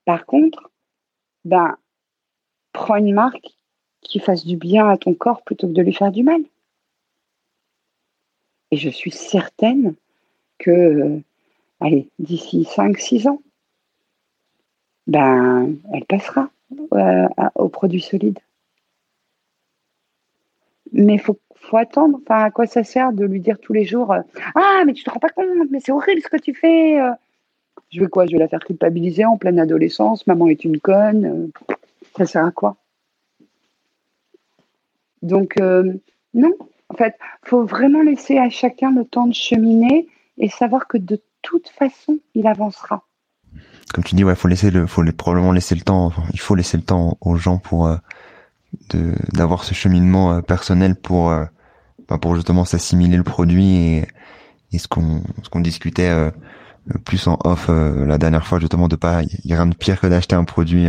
Par 0.05 0.27
contre, 0.27 0.71
ben, 1.45 1.77
prends 2.73 2.97
une 2.97 3.15
marque 3.15 3.49
qui 4.01 4.19
fasse 4.19 4.45
du 4.45 4.57
bien 4.57 4.89
à 4.89 4.97
ton 4.97 5.15
corps 5.15 5.43
plutôt 5.43 5.67
que 5.67 5.73
de 5.73 5.83
lui 5.83 5.95
faire 5.95 6.13
du 6.13 6.23
mal. 6.23 6.43
Et 8.71 8.77
je 8.77 8.91
suis 8.91 9.11
certaine 9.11 9.95
que, 10.59 10.71
euh, 10.71 11.21
allez, 11.81 12.09
d'ici 12.19 12.65
5-6 12.65 13.29
ans, 13.29 13.43
ben, 15.07 15.77
elle 15.93 16.05
passera 16.05 16.49
euh, 16.93 17.29
aux 17.55 17.69
produits 17.69 18.01
solides. 18.01 18.39
Mais 20.93 21.15
il 21.15 21.21
faut, 21.21 21.39
attendre. 21.73 22.21
Enfin, 22.23 22.45
à 22.45 22.51
quoi 22.51 22.67
ça 22.67 22.85
sert 22.85 23.13
de 23.13 23.25
lui 23.25 23.41
dire 23.41 23.59
tous 23.59 23.73
les 23.73 23.85
jours 23.85 24.13
euh, 24.13 24.21
Ah, 24.55 24.85
mais 24.87 24.93
tu 24.93 25.03
te 25.03 25.11
rends 25.11 25.19
pas 25.19 25.31
compte, 25.31 25.71
mais 25.71 25.81
c'est 25.81 25.93
horrible 25.93 26.21
ce 26.23 26.29
que 26.29 26.37
tu 26.37 26.55
fais. 26.55 26.99
Je 27.91 28.01
vais 28.01 28.07
quoi? 28.07 28.27
Je 28.27 28.33
vais 28.33 28.39
la 28.39 28.49
faire 28.49 28.61
culpabiliser 28.61 29.25
en 29.25 29.37
pleine 29.37 29.59
adolescence? 29.59 30.27
Maman 30.27 30.49
est 30.49 30.65
une 30.65 30.79
conne. 30.79 31.51
ça 32.17 32.27
sert 32.27 32.45
à 32.45 32.53
quoi? 32.53 32.77
Donc, 35.23 35.57
non, 36.35 36.53
en 36.91 36.95
fait, 36.95 37.17
faut 37.45 37.65
vraiment 37.65 38.03
laisser 38.03 38.39
à 38.39 38.51
chacun 38.51 38.93
le 38.93 39.05
temps 39.05 39.27
de 39.27 39.35
cheminer 39.35 40.07
et 40.39 40.49
savoir 40.49 40.87
que 40.87 40.99
de 40.99 41.21
toute 41.43 41.69
façon, 41.69 42.19
il 42.35 42.47
avancera. 42.47 43.05
Comme 43.93 44.05
tu 44.05 44.15
dis, 44.15 44.25
ouais, 44.25 44.35
faut 44.35 44.49
laisser 44.49 44.71
le, 44.71 44.87
faut 44.87 45.05
probablement 45.17 45.53
laisser 45.53 45.75
le 45.75 45.83
temps. 45.83 46.13
Il 46.33 46.41
faut 46.41 46.55
laisser 46.55 46.77
le 46.77 46.83
temps 46.83 47.17
aux 47.21 47.37
gens 47.37 47.59
pour 47.59 47.87
euh, 47.87 47.97
d'avoir 49.33 49.65
ce 49.65 49.75
cheminement 49.75 50.43
personnel 50.43 50.97
pour 50.97 51.29
bah, 52.09 52.19
pour 52.21 52.35
justement 52.35 52.65
s'assimiler 52.65 53.17
le 53.17 53.23
produit 53.23 53.77
et, 53.77 54.09
et 54.73 54.79
ce 54.79 54.89
qu'on 54.89 55.23
ce 55.43 55.49
qu'on 55.49 55.61
discutait 55.61 56.13
plus 57.05 57.29
en 57.29 57.39
off 57.45 57.69
la 57.69 58.19
dernière 58.19 58.47
fois 58.47 58.59
justement 58.59 58.89
de 58.89 58.97
pas 58.97 59.23
il 59.23 59.31
y 59.45 59.53
a 59.53 59.57
rien 59.57 59.67
de 59.67 59.77
pire 59.77 60.01
que 60.01 60.09
d'acheter 60.09 60.35
un 60.35 60.43
produit 60.43 60.89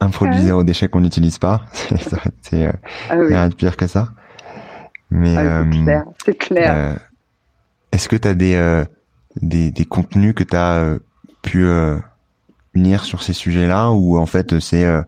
un 0.00 0.10
produit 0.10 0.40
zéro 0.40 0.62
déchet 0.62 0.88
qu'on 0.88 1.00
n'utilise 1.00 1.38
pas. 1.38 1.62
C'est 2.42 2.66
ah 3.10 3.14
rien 3.14 3.48
de 3.48 3.54
pire 3.54 3.76
que 3.76 3.86
ça. 3.86 4.10
Mais 5.10 5.36
ah, 5.36 5.64
c'est 6.24 6.36
clair, 6.36 6.98
est-ce 7.92 8.08
que 8.08 8.16
tu 8.16 8.28
as 8.28 8.34
des, 8.34 8.84
des, 9.40 9.70
des 9.70 9.84
contenus 9.84 10.34
que 10.34 10.42
tu 10.42 10.56
as 10.56 10.96
pu 11.46 11.64
venir 12.76 13.04
sur 13.04 13.22
ces 13.22 13.32
sujets-là 13.32 13.90
ou 13.90 14.18
en 14.18 14.26
fait 14.26 14.60
c'est 14.60 14.84
euh, 14.84 15.02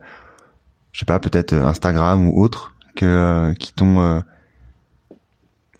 je 0.92 1.00
sais 1.00 1.06
pas 1.06 1.18
peut-être 1.18 1.52
Instagram 1.52 2.28
ou 2.28 2.42
autre 2.42 2.74
que 2.96 3.04
euh, 3.04 3.54
qui 3.54 3.72
t'ont 3.72 4.00
euh, 4.00 4.20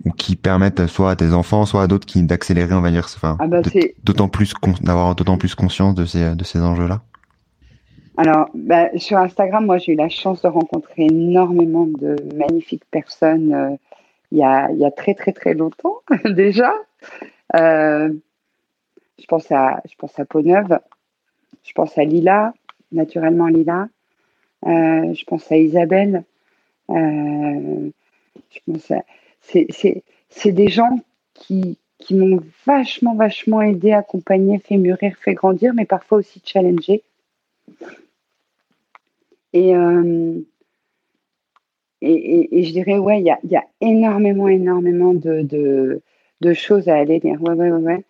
ou 0.04 0.12
qui 0.12 0.36
permettent 0.36 0.86
soit 0.86 1.10
à 1.10 1.16
tes 1.16 1.32
enfants 1.32 1.64
soit 1.66 1.82
à 1.82 1.86
d'autres 1.86 2.06
qui 2.06 2.22
d'accélérer 2.22 2.74
on 2.74 2.80
va 2.80 2.90
dire 2.90 3.06
enfin 3.06 3.36
ah 3.40 3.46
bah, 3.46 3.62
d'autant 4.04 4.28
plus 4.28 4.52
d'avoir 4.82 5.14
d'autant 5.14 5.38
plus 5.38 5.54
conscience 5.54 5.94
de 5.94 6.04
ces 6.04 6.34
de 6.34 6.44
ces 6.44 6.60
enjeux-là. 6.60 7.00
Alors, 8.20 8.48
bah, 8.52 8.88
sur 8.96 9.16
Instagram, 9.16 9.64
moi, 9.64 9.78
j'ai 9.78 9.92
eu 9.92 9.94
la 9.94 10.08
chance 10.08 10.42
de 10.42 10.48
rencontrer 10.48 11.04
énormément 11.04 11.86
de 11.86 12.16
magnifiques 12.34 12.82
personnes 12.90 13.78
il, 14.32 14.38
y 14.38 14.42
a, 14.42 14.72
il 14.72 14.78
y 14.78 14.84
a 14.84 14.90
très, 14.90 15.14
très, 15.14 15.30
très 15.30 15.54
longtemps 15.54 15.98
déjà. 16.24 16.74
Je 19.18 19.26
pense 19.26 19.50
à, 19.50 19.80
je 19.88 19.94
pense 19.96 20.18
à 20.18 20.24
Peau-Neuve, 20.24 20.78
je 21.64 21.72
pense 21.72 21.96
à 21.98 22.04
Lila, 22.04 22.54
naturellement 22.92 23.46
Lila. 23.46 23.88
Euh, 24.66 25.14
je 25.14 25.24
pense 25.24 25.50
à 25.52 25.56
Isabelle. 25.56 26.24
Euh, 26.90 27.90
c'est 29.40 30.52
des 30.52 30.68
gens 30.68 30.98
qui, 31.34 31.78
qui 31.98 32.14
m'ont 32.14 32.40
vachement, 32.66 33.14
vachement 33.14 33.62
aidé, 33.62 33.92
accompagné, 33.92 34.58
fait 34.58 34.76
mûrir, 34.76 35.16
fait 35.16 35.34
grandir, 35.34 35.74
mais 35.74 35.84
parfois 35.84 36.18
aussi 36.18 36.40
challenger. 36.44 37.02
Et, 39.52 39.74
euh, 39.74 40.40
et, 42.00 42.58
et, 42.58 42.64
je 42.64 42.72
dirais, 42.72 42.98
ouais, 42.98 43.20
il 43.20 43.26
y 43.26 43.30
a, 43.30 43.38
y 43.44 43.56
a, 43.56 43.64
énormément, 43.80 44.48
énormément 44.48 45.14
de, 45.14 45.42
de, 45.42 46.02
de, 46.40 46.52
choses 46.52 46.88
à 46.88 46.96
aller 46.96 47.18
dire. 47.18 47.40
Ouais, 47.42 47.54
ouais, 47.54 47.70
ouais. 47.70 48.04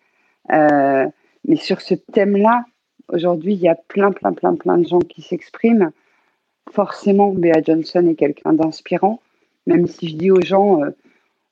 Mais 0.49 1.55
sur 1.55 1.81
ce 1.81 1.93
thème-là, 1.95 2.63
Aujourd'hui, 3.11 3.53
il 3.53 3.59
y 3.59 3.67
a 3.67 3.75
plein, 3.75 4.11
plein, 4.11 4.33
plein, 4.33 4.55
plein 4.55 4.77
de 4.77 4.87
gens 4.87 4.99
qui 4.99 5.23
s'expriment. 5.23 5.91
Forcément, 6.71 7.33
Bea 7.33 7.61
Johnson 7.63 8.05
est 8.07 8.15
quelqu'un 8.15 8.53
d'inspirant, 8.53 9.19
même 9.65 9.87
si 9.87 10.09
je 10.09 10.15
dis 10.15 10.31
aux 10.31 10.41
gens, 10.41 10.83
euh, 10.83 10.91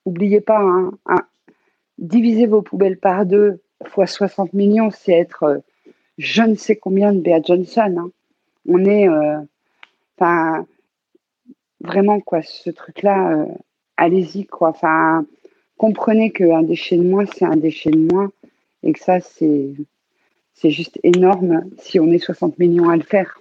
oubliez 0.05 0.39
pas, 0.39 0.61
hein, 0.61 0.91
diviser 1.97 2.45
vos 2.45 2.61
poubelles 2.61 2.99
par 2.99 3.25
deux 3.25 3.59
fois 3.87 4.05
60 4.05 4.53
millions, 4.53 4.91
c'est 4.91 5.13
être 5.13 5.43
euh, 5.43 5.57
je 6.19 6.43
ne 6.43 6.55
sais 6.55 6.75
combien 6.75 7.11
de 7.11 7.21
Bea 7.21 7.41
Johnson. 7.41 7.95
Hein. 7.97 8.11
On 8.67 8.85
est, 8.85 9.09
euh, 9.09 9.39
vraiment 11.81 12.19
quoi, 12.19 12.43
ce 12.43 12.69
truc-là, 12.69 13.45
allez-y 13.97 14.45
quoi. 14.45 14.73
Comprenez 15.77 16.31
qu'un 16.31 16.63
déchet 16.63 16.97
de 16.97 17.03
moins, 17.03 17.25
c'est 17.25 17.45
un 17.45 17.55
déchet 17.55 17.91
de 17.91 18.11
moins, 18.11 18.31
et 18.87 18.93
que 18.93 18.99
ça, 18.99 19.19
c'est 19.19 19.73
c'est 20.53 20.71
juste 20.71 20.99
énorme 21.03 21.65
si 21.77 21.99
on 21.99 22.07
est 22.07 22.17
60 22.17 22.57
millions 22.57 22.89
à 22.89 22.95
le 22.95 23.03
faire. 23.03 23.39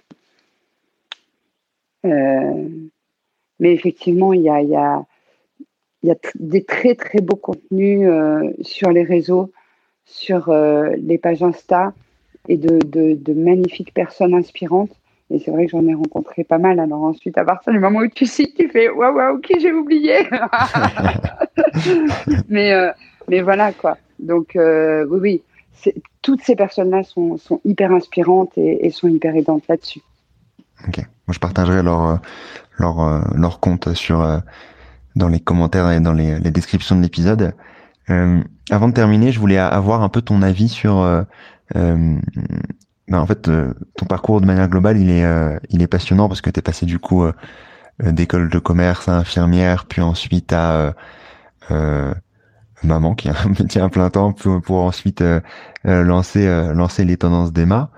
Euh, 2.05 2.67
mais 3.59 3.73
effectivement, 3.73 4.33
il 4.33 4.41
y 4.41 4.49
a, 4.49 4.61
y, 4.61 4.75
a, 4.75 5.03
y 6.03 6.11
a, 6.11 6.15
des 6.35 6.63
très 6.63 6.93
très 6.93 7.21
beaux 7.21 7.37
contenus 7.37 8.07
euh, 8.07 8.51
sur 8.61 8.91
les 8.91 9.01
réseaux, 9.01 9.51
sur 10.05 10.49
euh, 10.49 10.93
les 10.97 11.17
pages 11.17 11.41
Insta 11.41 11.93
et 12.49 12.57
de, 12.57 12.77
de, 12.85 13.33
magnifiques 13.33 13.95
personnes 13.95 14.35
inspirantes. 14.35 14.95
Et 15.31 15.39
c'est 15.39 15.51
vrai 15.51 15.65
que 15.65 15.71
j'en 15.71 15.87
ai 15.87 15.95
rencontré 15.95 16.43
pas 16.43 16.59
mal. 16.59 16.79
Alors 16.79 17.01
ensuite, 17.01 17.37
à 17.37 17.45
partir 17.45 17.73
du 17.73 17.79
moment 17.79 17.99
où 17.99 18.07
tu 18.07 18.27
cites, 18.27 18.55
tu 18.55 18.69
fais 18.69 18.89
waouh, 18.89 19.15
waouh, 19.15 19.37
ok, 19.37 19.53
j'ai 19.59 19.71
oublié. 19.71 20.19
mais, 22.47 22.93
mais 23.27 23.41
voilà 23.41 23.71
quoi. 23.71 23.97
Donc 24.19 24.51
oui, 24.55 25.19
oui 25.19 25.43
toutes 26.21 26.41
ces 26.43 26.55
personnes-là 26.55 27.03
sont, 27.03 27.39
hyper 27.65 27.91
inspirantes 27.91 28.51
et, 28.57 28.89
sont 28.91 29.07
hyper 29.07 29.35
aidantes 29.35 29.63
là-dessus. 29.67 30.01
Ok. 30.87 30.97
Moi, 30.97 31.33
je 31.33 31.39
partagerai 31.39 31.83
leur, 31.83 32.05
euh, 32.05 32.15
leur, 32.77 32.99
euh, 33.01 33.21
leur 33.35 33.59
compte 33.59 33.93
sur, 33.93 34.21
euh, 34.21 34.39
dans 35.15 35.27
les 35.27 35.39
commentaires 35.39 35.91
et 35.91 35.99
dans 35.99 36.13
les, 36.13 36.39
descriptions 36.39 36.95
de 36.95 37.01
l'épisode. 37.01 37.53
avant 38.07 38.87
de 38.87 38.93
terminer, 38.93 39.31
je 39.31 39.39
voulais 39.39 39.57
avoir 39.57 40.01
un 40.01 40.09
peu 40.09 40.21
ton 40.21 40.41
avis 40.41 40.69
sur, 40.69 41.25
ben, 41.73 42.21
en 43.11 43.25
fait, 43.25 43.49
ton 43.95 44.05
parcours 44.05 44.41
de 44.41 44.45
manière 44.45 44.69
globale, 44.69 44.97
il 44.97 45.09
est, 45.09 45.25
il 45.69 45.81
est 45.81 45.87
passionnant 45.87 46.27
parce 46.27 46.41
que 46.41 46.49
tu 46.49 46.59
es 46.59 46.61
passé 46.61 46.85
du 46.85 46.99
coup 46.99 47.25
d'école 47.99 48.49
de 48.49 48.59
commerce 48.59 49.09
à 49.09 49.17
infirmière, 49.17 49.85
puis 49.85 50.01
ensuite 50.01 50.53
à 50.53 50.93
maman 52.83 53.15
qui 53.15 53.29
a 53.29 53.33
un 53.43 53.49
métier 53.59 53.81
à 53.81 53.89
plein 53.89 54.09
temps 54.09 54.33
pour, 54.33 54.61
pour 54.61 54.77
ensuite 54.83 55.21
euh, 55.21 55.39
euh, 55.85 56.03
lancer 56.03 56.47
euh, 56.47 56.73
lancer 56.73 57.05
les 57.05 57.17
tendances 57.17 57.51
d'Emma. 57.51 57.91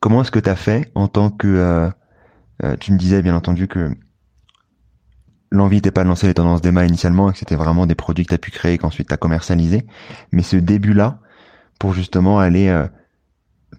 comment 0.00 0.22
est-ce 0.22 0.30
que 0.30 0.38
tu 0.38 0.50
as 0.50 0.56
fait 0.56 0.90
en 0.94 1.08
tant 1.08 1.30
que 1.30 1.90
tu 2.80 2.92
me 2.92 2.98
disais 2.98 3.22
bien 3.22 3.34
entendu 3.34 3.68
que 3.68 3.90
l'envie 5.50 5.76
n'était 5.76 5.90
pas 5.90 6.04
de 6.04 6.08
lancer 6.08 6.26
les 6.26 6.34
tendances 6.34 6.60
d'Emma 6.60 6.84
initialement 6.84 7.30
et 7.30 7.32
que 7.32 7.38
c'était 7.38 7.56
vraiment 7.56 7.86
des 7.86 7.94
produits 7.94 8.24
que 8.24 8.30
tu 8.30 8.34
as 8.34 8.38
pu 8.38 8.50
créer 8.50 8.78
qu'ensuite 8.78 9.08
tu 9.08 9.16
commercialisé. 9.16 9.86
Mais 10.32 10.42
ce 10.42 10.56
début-là, 10.56 11.18
pour 11.78 11.94
justement 11.94 12.38
aller 12.38 12.84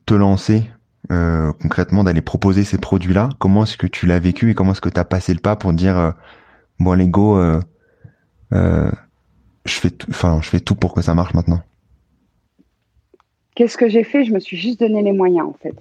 te 0.05 0.13
lancer 0.13 0.69
concrètement, 1.09 2.03
d'aller 2.03 2.21
proposer 2.21 2.63
ces 2.63 2.79
produits-là, 2.79 3.29
comment 3.37 3.63
est-ce 3.63 3.77
que 3.77 3.87
tu 3.87 4.07
l'as 4.07 4.19
vécu 4.19 4.49
et 4.49 4.55
comment 4.55 4.71
est-ce 4.71 4.81
que 4.81 4.89
tu 4.89 4.99
as 4.99 5.05
passé 5.05 5.33
le 5.33 5.39
pas 5.39 5.55
pour 5.55 5.73
dire, 5.73 6.13
bon, 6.79 6.93
les 6.93 7.07
go, 7.07 7.39
je 9.65 9.79
fais 9.79 10.59
tout, 10.59 10.75
pour 10.75 10.93
que 10.93 11.01
ça 11.01 11.13
marche 11.13 11.33
maintenant. 11.33 11.61
Qu'est-ce 13.55 13.77
que 13.77 13.89
j'ai 13.89 14.03
fait? 14.03 14.23
Je 14.23 14.33
me 14.33 14.39
suis 14.39 14.57
juste 14.57 14.79
donné 14.79 15.01
les 15.01 15.11
moyens, 15.11 15.47
en 15.47 15.53
fait. 15.53 15.75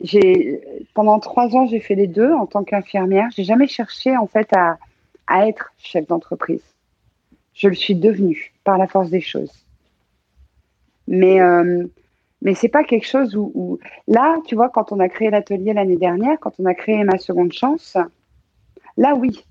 J'ai, 0.00 0.60
pendant 0.92 1.18
trois 1.20 1.54
ans, 1.56 1.66
j'ai 1.66 1.80
fait 1.80 1.94
les 1.94 2.08
deux 2.08 2.32
en 2.32 2.46
tant 2.46 2.64
qu'infirmière. 2.64 3.28
J'ai 3.34 3.44
jamais 3.44 3.68
cherché, 3.68 4.16
en 4.16 4.26
fait, 4.26 4.52
à, 4.54 4.78
à 5.26 5.46
être 5.46 5.72
chef 5.78 6.06
d'entreprise. 6.06 6.62
Je 7.54 7.68
le 7.68 7.74
suis 7.74 7.94
devenue 7.94 8.52
par 8.64 8.76
la 8.76 8.88
force 8.88 9.10
des 9.10 9.20
choses. 9.20 9.52
Mais, 11.06 11.40
euh, 11.40 11.86
mais 12.42 12.54
c'est 12.54 12.68
pas 12.68 12.82
quelque 12.82 13.06
chose 13.06 13.36
où, 13.36 13.52
où, 13.54 13.78
là, 14.08 14.36
tu 14.46 14.54
vois, 14.54 14.68
quand 14.68 14.90
on 14.90 14.98
a 15.00 15.08
créé 15.08 15.30
l'atelier 15.30 15.72
l'année 15.72 15.96
dernière, 15.96 16.38
quand 16.40 16.54
on 16.58 16.66
a 16.66 16.74
créé 16.74 17.04
ma 17.04 17.18
seconde 17.18 17.52
chance, 17.52 17.96
là, 18.96 19.14
oui, 19.14 19.44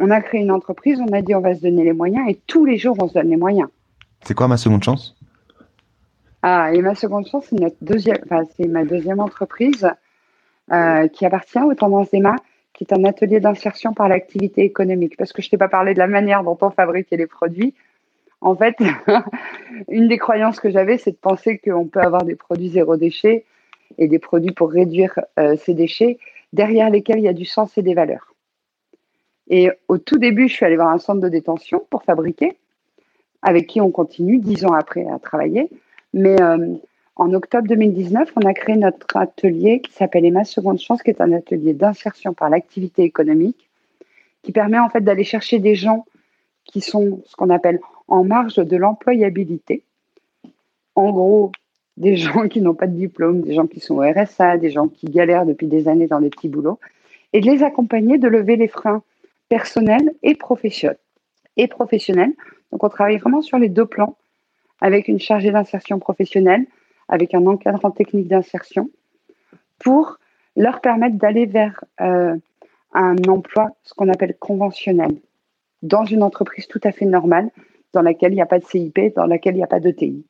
on 0.00 0.10
a 0.10 0.20
créé 0.20 0.40
une 0.40 0.52
entreprise, 0.52 1.00
on 1.00 1.12
a 1.12 1.22
dit 1.22 1.34
on 1.34 1.40
va 1.40 1.54
se 1.54 1.62
donner 1.62 1.84
les 1.84 1.92
moyens 1.92 2.28
et 2.28 2.38
tous 2.46 2.64
les 2.64 2.78
jours 2.78 2.96
on 3.00 3.08
se 3.08 3.14
donne 3.14 3.30
les 3.30 3.36
moyens. 3.36 3.68
C'est 4.22 4.34
quoi 4.34 4.48
ma 4.48 4.56
seconde 4.56 4.82
chance? 4.82 5.16
Ah, 6.42 6.72
et 6.72 6.80
ma 6.82 6.94
seconde 6.94 7.26
chance, 7.26 7.46
c'est 7.48 7.58
notre 7.58 7.76
deuxième, 7.80 8.18
enfin, 8.24 8.44
c'est 8.56 8.68
ma 8.68 8.84
deuxième 8.84 9.20
entreprise 9.20 9.90
euh, 10.70 11.08
qui 11.08 11.26
appartient 11.26 11.58
aux 11.58 11.74
Tendances 11.74 12.10
d'Emma, 12.10 12.36
qui 12.74 12.84
est 12.84 12.92
un 12.92 13.04
atelier 13.04 13.40
d'insertion 13.40 13.92
par 13.92 14.08
l'activité 14.08 14.62
économique. 14.62 15.16
Parce 15.16 15.32
que 15.32 15.42
je 15.42 15.50
t'ai 15.50 15.56
pas 15.56 15.68
parlé 15.68 15.94
de 15.94 15.98
la 15.98 16.06
manière 16.06 16.44
dont 16.44 16.56
on 16.60 16.70
fabriquait 16.70 17.16
les 17.16 17.26
produits. 17.26 17.74
En 18.40 18.54
fait, 18.54 18.76
une 19.88 20.06
des 20.06 20.18
croyances 20.18 20.60
que 20.60 20.70
j'avais, 20.70 20.96
c'est 20.96 21.10
de 21.10 21.16
penser 21.16 21.58
qu'on 21.58 21.86
peut 21.86 22.00
avoir 22.00 22.24
des 22.24 22.36
produits 22.36 22.68
zéro 22.68 22.96
déchet 22.96 23.44
et 23.96 24.06
des 24.06 24.20
produits 24.20 24.52
pour 24.52 24.70
réduire 24.70 25.18
euh, 25.40 25.56
ces 25.56 25.74
déchets, 25.74 26.18
derrière 26.52 26.88
lesquels 26.88 27.18
il 27.18 27.24
y 27.24 27.28
a 27.28 27.32
du 27.32 27.46
sens 27.46 27.76
et 27.78 27.82
des 27.82 27.94
valeurs. 27.94 28.34
Et 29.48 29.70
au 29.88 29.98
tout 29.98 30.18
début, 30.18 30.48
je 30.48 30.54
suis 30.54 30.64
allée 30.64 30.76
voir 30.76 30.90
un 30.90 30.98
centre 30.98 31.20
de 31.20 31.28
détention 31.28 31.82
pour 31.90 32.02
fabriquer, 32.02 32.56
avec 33.42 33.66
qui 33.66 33.80
on 33.80 33.90
continue 33.90 34.38
dix 34.38 34.64
ans 34.64 34.74
après 34.74 35.06
à 35.06 35.18
travailler. 35.18 35.68
Mais 36.12 36.40
euh, 36.42 36.74
en 37.16 37.32
octobre 37.32 37.66
2019, 37.66 38.32
on 38.36 38.46
a 38.46 38.54
créé 38.54 38.76
notre 38.76 39.16
atelier 39.16 39.80
qui 39.80 39.92
s'appelle 39.92 40.24
Emma 40.24 40.44
Seconde 40.44 40.78
Chance, 40.78 41.02
qui 41.02 41.10
est 41.10 41.20
un 41.20 41.32
atelier 41.32 41.72
d'insertion 41.72 42.34
par 42.34 42.50
l'activité 42.50 43.02
économique, 43.02 43.68
qui 44.42 44.52
permet 44.52 44.78
en 44.78 44.90
fait 44.90 45.00
d'aller 45.00 45.24
chercher 45.24 45.58
des 45.58 45.74
gens 45.74 46.04
qui 46.64 46.80
sont 46.80 47.22
ce 47.26 47.34
qu'on 47.34 47.50
appelle 47.50 47.80
en 48.06 48.24
marge 48.24 48.56
de 48.56 48.76
l'employabilité. 48.76 49.82
En 50.94 51.10
gros, 51.10 51.52
des 51.96 52.16
gens 52.16 52.48
qui 52.48 52.60
n'ont 52.60 52.74
pas 52.74 52.86
de 52.86 52.96
diplôme, 52.96 53.40
des 53.40 53.54
gens 53.54 53.66
qui 53.66 53.80
sont 53.80 53.96
au 53.96 54.02
RSA, 54.02 54.58
des 54.58 54.70
gens 54.70 54.88
qui 54.88 55.06
galèrent 55.06 55.46
depuis 55.46 55.66
des 55.66 55.88
années 55.88 56.06
dans 56.06 56.20
des 56.20 56.30
petits 56.30 56.48
boulots, 56.48 56.78
et 57.32 57.40
de 57.40 57.50
les 57.50 57.62
accompagner, 57.62 58.18
de 58.18 58.28
lever 58.28 58.56
les 58.56 58.68
freins 58.68 59.02
personnel 59.48 60.14
et 60.22 60.34
professionnel. 60.34 60.98
Donc 62.72 62.84
on 62.84 62.88
travaille 62.88 63.18
vraiment 63.18 63.42
sur 63.42 63.58
les 63.58 63.68
deux 63.68 63.86
plans, 63.86 64.16
avec 64.80 65.08
une 65.08 65.18
chargée 65.18 65.50
d'insertion 65.50 65.98
professionnelle, 65.98 66.66
avec 67.08 67.34
un 67.34 67.46
encadrant 67.46 67.90
technique 67.90 68.28
d'insertion, 68.28 68.90
pour 69.78 70.18
leur 70.56 70.80
permettre 70.80 71.16
d'aller 71.16 71.46
vers 71.46 71.82
euh, 72.00 72.36
un 72.92 73.16
emploi, 73.28 73.70
ce 73.82 73.94
qu'on 73.94 74.08
appelle 74.08 74.36
conventionnel, 74.38 75.16
dans 75.82 76.04
une 76.04 76.22
entreprise 76.22 76.66
tout 76.66 76.80
à 76.84 76.92
fait 76.92 77.06
normale, 77.06 77.50
dans 77.92 78.02
laquelle 78.02 78.32
il 78.32 78.36
n'y 78.36 78.42
a 78.42 78.46
pas 78.46 78.58
de 78.58 78.64
CIP, 78.64 79.14
dans 79.14 79.26
laquelle 79.26 79.54
il 79.54 79.58
n'y 79.58 79.64
a 79.64 79.68
pas 79.68 79.80
de 79.80 79.90
TI. 79.90 80.24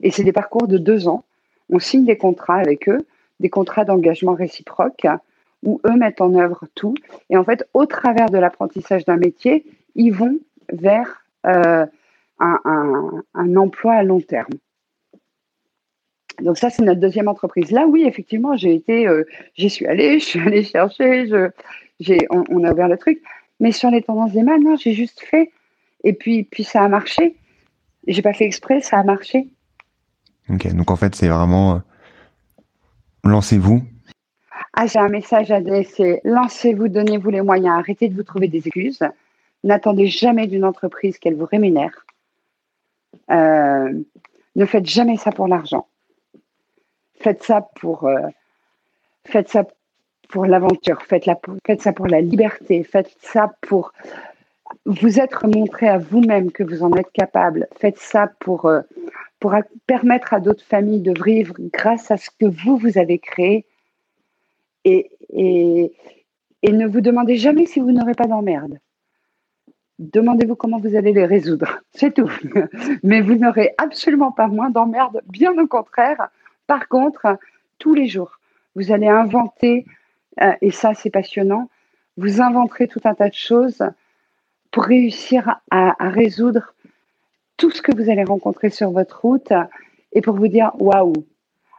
Et 0.00 0.10
c'est 0.10 0.24
des 0.24 0.32
parcours 0.32 0.66
de 0.66 0.78
deux 0.78 1.08
ans. 1.08 1.24
On 1.70 1.78
signe 1.78 2.04
des 2.04 2.16
contrats 2.16 2.56
avec 2.56 2.88
eux, 2.88 3.06
des 3.40 3.50
contrats 3.50 3.84
d'engagement 3.84 4.34
réciproque, 4.34 5.06
où 5.66 5.80
eux 5.86 5.96
mettent 5.96 6.22
en 6.22 6.34
œuvre 6.34 6.64
tout. 6.74 6.94
Et 7.28 7.36
en 7.36 7.44
fait, 7.44 7.68
au 7.74 7.84
travers 7.84 8.30
de 8.30 8.38
l'apprentissage 8.38 9.04
d'un 9.04 9.16
métier, 9.16 9.66
ils 9.96 10.12
vont 10.12 10.38
vers 10.72 11.24
euh, 11.44 11.84
un, 12.38 13.56
emploi 13.56 13.94
à 13.94 14.02
long 14.02 14.20
terme. 14.20 14.52
Donc 16.40 16.56
ça, 16.56 16.70
c'est 16.70 16.82
notre 16.82 17.00
deuxième 17.00 17.28
entreprise. 17.28 17.70
Là, 17.70 17.86
oui, 17.86 18.04
effectivement, 18.06 18.56
j'ai 18.56 18.74
été, 18.74 19.08
euh, 19.08 19.24
j'y 19.54 19.68
suis 19.68 19.86
allée, 19.86 20.18
je 20.20 20.24
suis 20.24 20.40
allée 20.40 20.62
chercher, 20.62 21.28
on, 22.30 22.64
a 22.64 22.72
ouvert 22.72 22.88
le 22.88 22.96
truc. 22.96 23.20
Mais 23.58 23.72
sur 23.72 23.90
les 23.90 24.02
tendances 24.02 24.32
des 24.32 24.42
mains, 24.42 24.58
non, 24.58 24.76
j'ai 24.76 24.92
juste 24.92 25.20
fait. 25.20 25.50
Et 26.04 26.12
puis, 26.12 26.44
puis 26.44 26.62
ça 26.62 26.82
a 26.82 26.88
marché. 26.88 27.36
J'ai 28.06 28.22
pas 28.22 28.34
fait 28.34 28.44
exprès, 28.44 28.80
ça 28.80 28.98
a 28.98 29.02
marché. 29.02 29.48
Ok, 30.48 30.72
donc 30.74 30.90
en 30.92 30.96
fait, 30.96 31.14
c'est 31.16 31.28
vraiment 31.28 31.76
euh, 31.76 31.78
lancez-vous. 33.24 33.82
Ah, 34.78 34.86
j'ai 34.86 34.98
un 34.98 35.08
message 35.08 35.50
à 35.50 35.56
adresser. 35.56 36.20
Lancez-vous, 36.24 36.88
donnez-vous 36.88 37.30
les 37.30 37.40
moyens, 37.40 37.78
arrêtez 37.78 38.10
de 38.10 38.14
vous 38.14 38.22
trouver 38.22 38.46
des 38.46 38.58
excuses. 38.58 39.00
N'attendez 39.64 40.06
jamais 40.06 40.46
d'une 40.46 40.66
entreprise 40.66 41.18
qu'elle 41.18 41.34
vous 41.34 41.46
rémunère. 41.46 42.04
Euh, 43.30 43.90
ne 44.54 44.66
faites 44.66 44.84
jamais 44.84 45.16
ça 45.16 45.32
pour 45.32 45.48
l'argent. 45.48 45.86
Faites 47.20 47.42
ça 47.42 47.62
pour, 47.62 48.04
euh, 48.04 48.28
pour 50.28 50.44
l'aventure. 50.44 51.00
Faites, 51.00 51.24
faites 51.66 51.80
ça 51.80 51.94
pour 51.94 52.06
la 52.06 52.20
liberté. 52.20 52.84
Faites 52.84 53.16
ça 53.22 53.54
pour 53.62 53.94
vous 54.84 55.18
être 55.18 55.46
montré 55.46 55.88
à 55.88 55.96
vous-même 55.96 56.52
que 56.52 56.62
vous 56.62 56.82
en 56.82 56.92
êtes 56.92 57.10
capable. 57.12 57.66
Faites 57.78 57.98
ça 57.98 58.30
pour, 58.40 58.66
euh, 58.66 58.82
pour 59.40 59.54
permettre 59.86 60.34
à 60.34 60.40
d'autres 60.40 60.64
familles 60.64 61.00
de 61.00 61.14
vivre 61.24 61.54
grâce 61.72 62.10
à 62.10 62.18
ce 62.18 62.28
que 62.28 62.44
vous, 62.44 62.76
vous 62.76 62.98
avez 62.98 63.18
créé. 63.18 63.64
Et, 64.86 65.92
ne 66.62 66.86
vous 66.86 67.00
demandez 67.00 67.36
jamais 67.36 67.66
si 67.66 67.80
vous 67.80 67.92
n'aurez 67.92 68.14
pas 68.14 68.26
d'emmerde. 68.26 68.78
Demandez-vous 69.98 70.56
comment 70.56 70.78
vous 70.78 70.94
allez 70.94 71.12
les 71.12 71.26
résoudre. 71.26 71.80
C'est 71.92 72.14
tout. 72.14 72.30
Mais 73.02 73.20
vous 73.20 73.34
n'aurez 73.34 73.74
absolument 73.78 74.32
pas 74.32 74.46
moins 74.46 74.70
d'emmerde, 74.70 75.22
bien 75.26 75.56
au 75.58 75.66
contraire. 75.66 76.28
Par 76.66 76.88
contre, 76.88 77.38
tous 77.78 77.94
les 77.94 78.06
jours, 78.06 78.38
vous 78.74 78.92
allez 78.92 79.08
inventer, 79.08 79.86
euh, 80.42 80.52
et 80.60 80.70
ça 80.70 80.94
c'est 80.94 81.10
passionnant, 81.10 81.70
vous 82.16 82.40
inventerez 82.40 82.88
tout 82.88 83.00
un 83.04 83.14
tas 83.14 83.28
de 83.28 83.34
choses 83.34 83.82
pour 84.70 84.84
réussir 84.84 85.60
à, 85.70 85.94
résoudre 86.00 86.74
tout 87.56 87.70
ce 87.70 87.80
que 87.80 87.94
vous 87.94 88.10
allez 88.10 88.24
rencontrer 88.24 88.70
sur 88.70 88.90
votre 88.90 89.22
route 89.22 89.52
et 90.12 90.20
pour 90.20 90.36
vous 90.36 90.48
dire 90.48 90.72
waouh, 90.78 91.14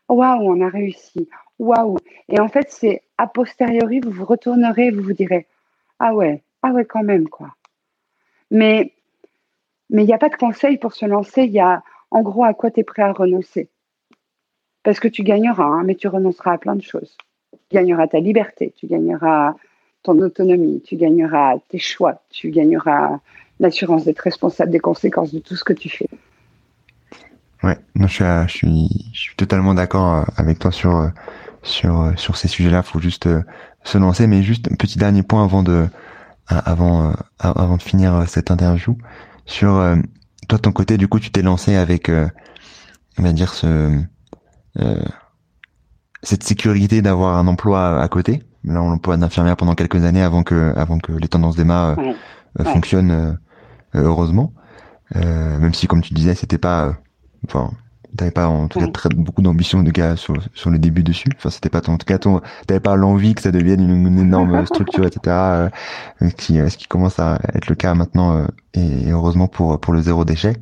waouh, 0.10 0.42
on 0.42 0.62
a 0.62 0.70
réussi, 0.70 1.30
waouh. 1.60 1.98
Et 2.30 2.40
en 2.40 2.48
fait, 2.48 2.68
c'est 2.70 3.02
a 3.18 3.28
posteriori, 3.28 4.00
vous 4.00 4.12
vous 4.12 4.26
retournerez 4.26 4.88
et 4.88 4.92
vous 4.92 5.04
vous 5.04 5.14
direz 5.14 5.48
ah 6.00 6.14
ouais, 6.14 6.44
ah 6.62 6.72
ouais, 6.72 6.86
quand 6.86 7.04
même, 7.04 7.28
quoi. 7.28 7.56
Mais 8.52 8.94
mais 9.90 10.04
il 10.04 10.08
n'y 10.08 10.14
a 10.14 10.18
pas 10.18 10.30
de 10.30 10.36
conseil 10.36 10.78
pour 10.78 10.94
se 10.94 11.06
lancer. 11.06 11.44
Il 11.44 11.52
y 11.52 11.60
a 11.60 11.82
en 12.12 12.22
gros 12.22 12.44
à 12.44 12.54
quoi 12.54 12.72
tu 12.72 12.82
es 12.82 12.84
prêt 12.84 13.04
à 13.04 13.14
renoncer. 13.14 13.70
Parce 14.84 15.00
que 15.00 15.08
tu 15.08 15.24
gagneras, 15.24 15.66
hein, 15.66 15.84
mais 15.86 15.96
tu 15.96 16.08
renonceras 16.08 16.54
à 16.54 16.58
plein 16.58 16.76
de 16.76 16.82
choses. 16.82 17.18
Tu 17.52 17.76
gagneras 17.76 18.08
ta 18.08 18.20
liberté, 18.20 18.74
tu 18.76 18.88
gagneras 18.88 19.56
ton 20.04 20.20
autonomie, 20.20 20.82
tu 20.82 20.96
gagneras 20.96 21.56
tes 21.70 21.80
choix, 21.80 22.22
tu 22.30 22.50
gagneras 22.52 23.20
l'assurance 23.60 24.06
d'être 24.06 24.20
responsable 24.20 24.72
des 24.72 24.80
conséquences 24.80 25.34
de 25.34 25.40
tout 25.40 25.56
ce 25.56 25.64
que 25.64 25.74
tu 25.74 25.90
fais. 25.90 26.10
Ouais, 27.64 27.78
non, 27.96 28.08
je 28.08 28.46
suis, 28.48 29.10
je 29.14 29.20
suis, 29.20 29.36
totalement 29.36 29.74
d'accord 29.74 30.14
euh, 30.14 30.24
avec 30.38 30.60
toi 30.60 30.72
sur 30.72 30.96
euh, 30.96 31.08
sur 31.64 32.02
euh, 32.02 32.12
sur 32.16 32.38
ces 32.38 32.48
sujets-là. 32.48 32.84
Il 32.86 32.90
faut 32.90 33.00
juste 33.00 33.30
se 33.84 33.98
lancer, 33.98 34.28
mais 34.28 34.44
juste 34.44 34.70
un 34.72 34.76
petit 34.76 34.98
dernier 34.98 35.24
point 35.24 35.44
avant 35.44 35.64
de 35.64 35.88
avant 36.48 37.14
avant 37.40 37.78
de 37.78 37.82
finir 37.82 38.24
cette 38.28 38.52
interview 38.52 38.98
sur 39.46 39.84
toi 40.48 40.60
ton 40.60 40.72
côté. 40.72 40.98
Du 40.98 41.08
coup, 41.08 41.20
tu 41.20 41.30
t'es 41.30 41.42
lancé 41.42 41.76
avec 41.76 42.10
on 42.10 43.24
va 43.24 43.34
dire 43.34 43.54
ce 43.54 44.02
cette 46.24 46.44
sécurité 46.44 47.02
d'avoir 47.02 47.38
un 47.38 47.48
emploi 47.48 48.02
à 48.02 48.08
côté. 48.08 48.44
Là, 48.64 48.82
on 48.82 48.90
l'emploi 48.90 49.18
d'infirmière 49.18 49.56
pendant 49.58 49.76
quelques 49.76 50.04
années 50.04 50.22
avant 50.22 50.44
que 50.44 50.74
avant 50.78 51.00
que 51.00 51.12
les 51.12 51.28
tendances 51.28 51.58
d'Emma 51.58 51.96
fonctionnent 52.64 53.38
heureusement. 53.94 54.54
même 55.16 55.74
si, 55.74 55.88
comme 55.88 56.02
tu 56.02 56.14
disais, 56.14 56.34
c'était 56.36 56.58
pas 56.58 56.96
enfin 57.46 57.72
t'avais 58.16 58.32
pas 58.32 58.48
en 58.48 58.68
tout 58.68 58.80
cas 58.80 58.88
très, 58.88 59.10
beaucoup 59.10 59.42
d'ambition 59.42 59.84
de 59.84 59.92
gars 59.92 60.16
sur, 60.16 60.36
sur 60.54 60.70
le 60.70 60.80
début 60.80 61.04
dessus. 61.04 61.30
Enfin 61.38 61.50
c'était 61.50 61.70
pas 61.70 61.82
ton, 61.82 61.94
en 61.94 61.98
tout 61.98 62.06
cas 62.06 62.18
ton 62.18 62.42
t'avais 62.66 62.80
pas 62.80 62.96
l'envie 62.96 63.36
que 63.36 63.42
ça 63.42 63.52
devienne 63.52 63.82
une, 63.90 64.20
énorme 64.20 64.66
structure 64.66 65.06
etc 65.06 65.22
euh, 65.28 65.70
qui 66.38 66.60
euh, 66.60 66.70
ce 66.70 66.78
qui 66.78 66.88
commence 66.88 67.20
à 67.20 67.40
être 67.54 67.68
le 67.68 67.76
cas 67.76 67.94
maintenant 67.94 68.38
euh, 68.38 68.48
et, 68.74 69.12
heureusement 69.12 69.48
pour 69.48 69.80
pour 69.80 69.94
le 69.94 70.02
zéro 70.02 70.26
déchet. 70.26 70.58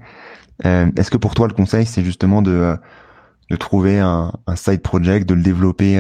Euh, 0.66 0.90
est-ce 0.98 1.12
que 1.12 1.18
pour 1.18 1.36
toi 1.36 1.48
le 1.48 1.54
conseil 1.54 1.86
c'est 1.86 2.04
justement 2.04 2.42
de 2.42 2.78
de 3.50 3.56
trouver 3.56 4.00
un, 4.00 4.32
un 4.48 4.56
side 4.56 4.82
project 4.82 5.28
de 5.30 5.36
le 5.36 5.44
développer 5.44 5.98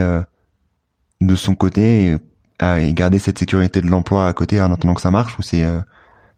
de 1.21 1.35
son 1.35 1.55
côté 1.55 2.17
et, 2.61 2.87
et, 2.87 2.93
garder 2.93 3.19
cette 3.19 3.37
sécurité 3.37 3.81
de 3.81 3.87
l'emploi 3.87 4.27
à 4.27 4.33
côté 4.33 4.61
en 4.61 4.71
attendant 4.71 4.95
que 4.95 5.01
ça 5.01 5.11
marche 5.11 5.37
ou 5.37 5.43
c'est 5.43 5.63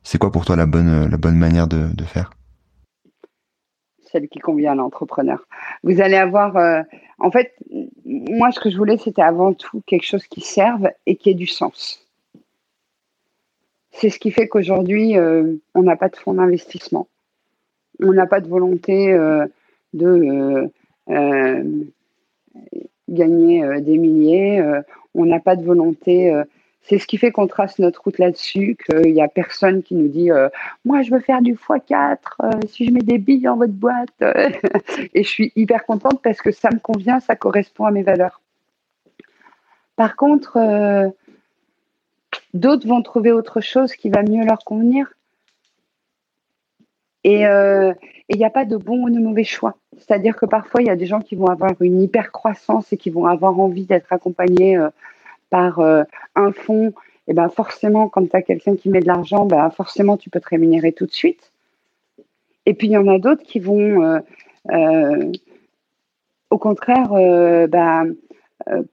c'est 0.03 0.17
quoi 0.17 0.31
pour 0.31 0.45
toi 0.45 0.55
la 0.55 0.65
bonne 0.65 1.09
la 1.09 1.17
bonne 1.17 1.37
manière 1.37 1.67
de, 1.67 1.87
de 1.93 2.03
faire? 2.03 2.31
Celle 4.11 4.27
qui 4.27 4.39
convient 4.39 4.73
à 4.73 4.75
l'entrepreneur. 4.75 5.47
Vous 5.83 6.01
allez 6.01 6.15
avoir, 6.15 6.57
euh, 6.57 6.81
en 7.19 7.31
fait, 7.31 7.53
moi, 8.05 8.51
ce 8.51 8.59
que 8.59 8.69
je 8.69 8.77
voulais, 8.77 8.97
c'était 8.97 9.21
avant 9.21 9.53
tout 9.53 9.81
quelque 9.85 10.05
chose 10.05 10.25
qui 10.27 10.41
serve 10.41 10.89
et 11.05 11.15
qui 11.15 11.29
ait 11.29 11.35
du 11.35 11.47
sens. 11.47 12.05
C'est 13.91 14.09
ce 14.09 14.19
qui 14.19 14.31
fait 14.31 14.47
qu'aujourd'hui, 14.47 15.17
euh, 15.17 15.55
on 15.73 15.83
n'a 15.83 15.95
pas 15.95 16.09
de 16.09 16.15
fonds 16.15 16.33
d'investissement. 16.33 17.07
On 17.99 18.13
n'a 18.13 18.27
pas 18.27 18.41
de 18.41 18.47
volonté 18.47 19.11
euh, 19.11 19.45
de 19.93 20.69
gagner 23.09 23.81
des 23.81 23.97
milliers. 23.97 24.61
on 25.15 25.25
n'a 25.25 25.39
pas 25.39 25.55
de 25.55 25.63
volonté 25.63 26.43
c'est 26.87 26.99
ce 26.99 27.07
qui 27.07 27.17
fait 27.17 27.31
qu'on 27.31 27.47
trace 27.47 27.79
notre 27.79 28.01
route 28.01 28.17
là-dessus, 28.17 28.77
qu'il 28.85 29.13
n'y 29.13 29.21
a 29.21 29.27
personne 29.27 29.83
qui 29.83 29.93
nous 29.93 30.07
dit 30.07 30.31
euh, 30.31 30.47
Moi, 30.85 31.01
je 31.01 31.11
veux 31.11 31.19
faire 31.19 31.41
du 31.41 31.55
x4, 31.55 32.17
euh, 32.43 32.49
si 32.67 32.85
je 32.85 32.91
mets 32.91 33.01
des 33.01 33.17
billes 33.17 33.41
dans 33.41 33.57
votre 33.57 33.73
boîte. 33.73 34.09
et 35.13 35.23
je 35.23 35.27
suis 35.27 35.51
hyper 35.55 35.85
contente 35.85 36.21
parce 36.21 36.41
que 36.41 36.51
ça 36.51 36.69
me 36.71 36.79
convient, 36.79 37.19
ça 37.19 37.35
correspond 37.35 37.85
à 37.85 37.91
mes 37.91 38.03
valeurs. 38.03 38.41
Par 39.97 40.15
contre, 40.15 40.57
euh, 40.57 41.09
d'autres 42.53 42.87
vont 42.87 43.01
trouver 43.01 43.31
autre 43.31 43.59
chose 43.59 43.93
qui 43.93 44.09
va 44.09 44.23
mieux 44.23 44.45
leur 44.45 44.59
convenir. 44.59 45.13
Et 47.23 47.41
il 47.41 48.37
n'y 48.37 48.45
a 48.45 48.49
pas 48.49 48.63
de 48.63 48.77
bon 48.77 49.03
ou 49.03 49.09
de 49.09 49.19
mauvais 49.19 49.43
choix. 49.43 49.75
C'est-à-dire 49.97 50.37
que 50.37 50.45
parfois, 50.45 50.81
il 50.81 50.87
y 50.87 50.89
a 50.89 50.95
des 50.95 51.07
gens 51.07 51.19
qui 51.19 51.35
vont 51.35 51.47
avoir 51.47 51.73
une 51.81 52.01
hyper 52.01 52.31
croissance 52.31 52.93
et 52.93 52.97
qui 52.97 53.09
vont 53.09 53.25
avoir 53.25 53.59
envie 53.59 53.85
d'être 53.85 54.13
accompagnés 54.13 54.79
par 55.49 55.79
euh, 55.79 56.03
un 56.35 56.51
fonds, 56.51 56.89
et 56.89 57.31
eh 57.31 57.33
ben 57.33 57.49
forcément, 57.49 58.07
quand 58.07 58.25
tu 58.29 58.35
as 58.35 58.41
quelqu'un 58.41 58.75
qui 58.75 58.89
met 58.89 59.01
de 59.01 59.07
l'argent, 59.07 59.45
ben 59.45 59.69
forcément, 59.69 60.15
tu 60.15 60.29
peux 60.29 60.39
te 60.39 60.47
rémunérer 60.47 60.93
tout 60.93 61.05
de 61.05 61.11
suite. 61.11 61.51
Et 62.65 62.73
puis, 62.73 62.87
il 62.87 62.91
y 62.91 62.97
en 62.97 63.07
a 63.07 63.19
d'autres 63.19 63.43
qui 63.43 63.59
vont, 63.59 64.03
euh, 64.03 64.19
euh, 64.71 65.31
au 66.49 66.57
contraire, 66.57 67.09
ben, 67.67 68.15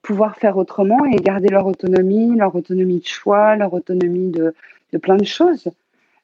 pouvoir 0.03 0.37
faire 0.37 0.57
autrement 0.57 1.05
et 1.05 1.17
garder 1.17 1.49
leur 1.49 1.67
autonomie, 1.67 2.37
leur 2.37 2.55
autonomie 2.57 3.01
de 3.01 3.07
choix, 3.07 3.57
leur 3.57 3.73
autonomie 3.73 4.31
de, 4.31 4.53
plein 4.99 5.17
de 5.17 5.25
choses. 5.25 5.69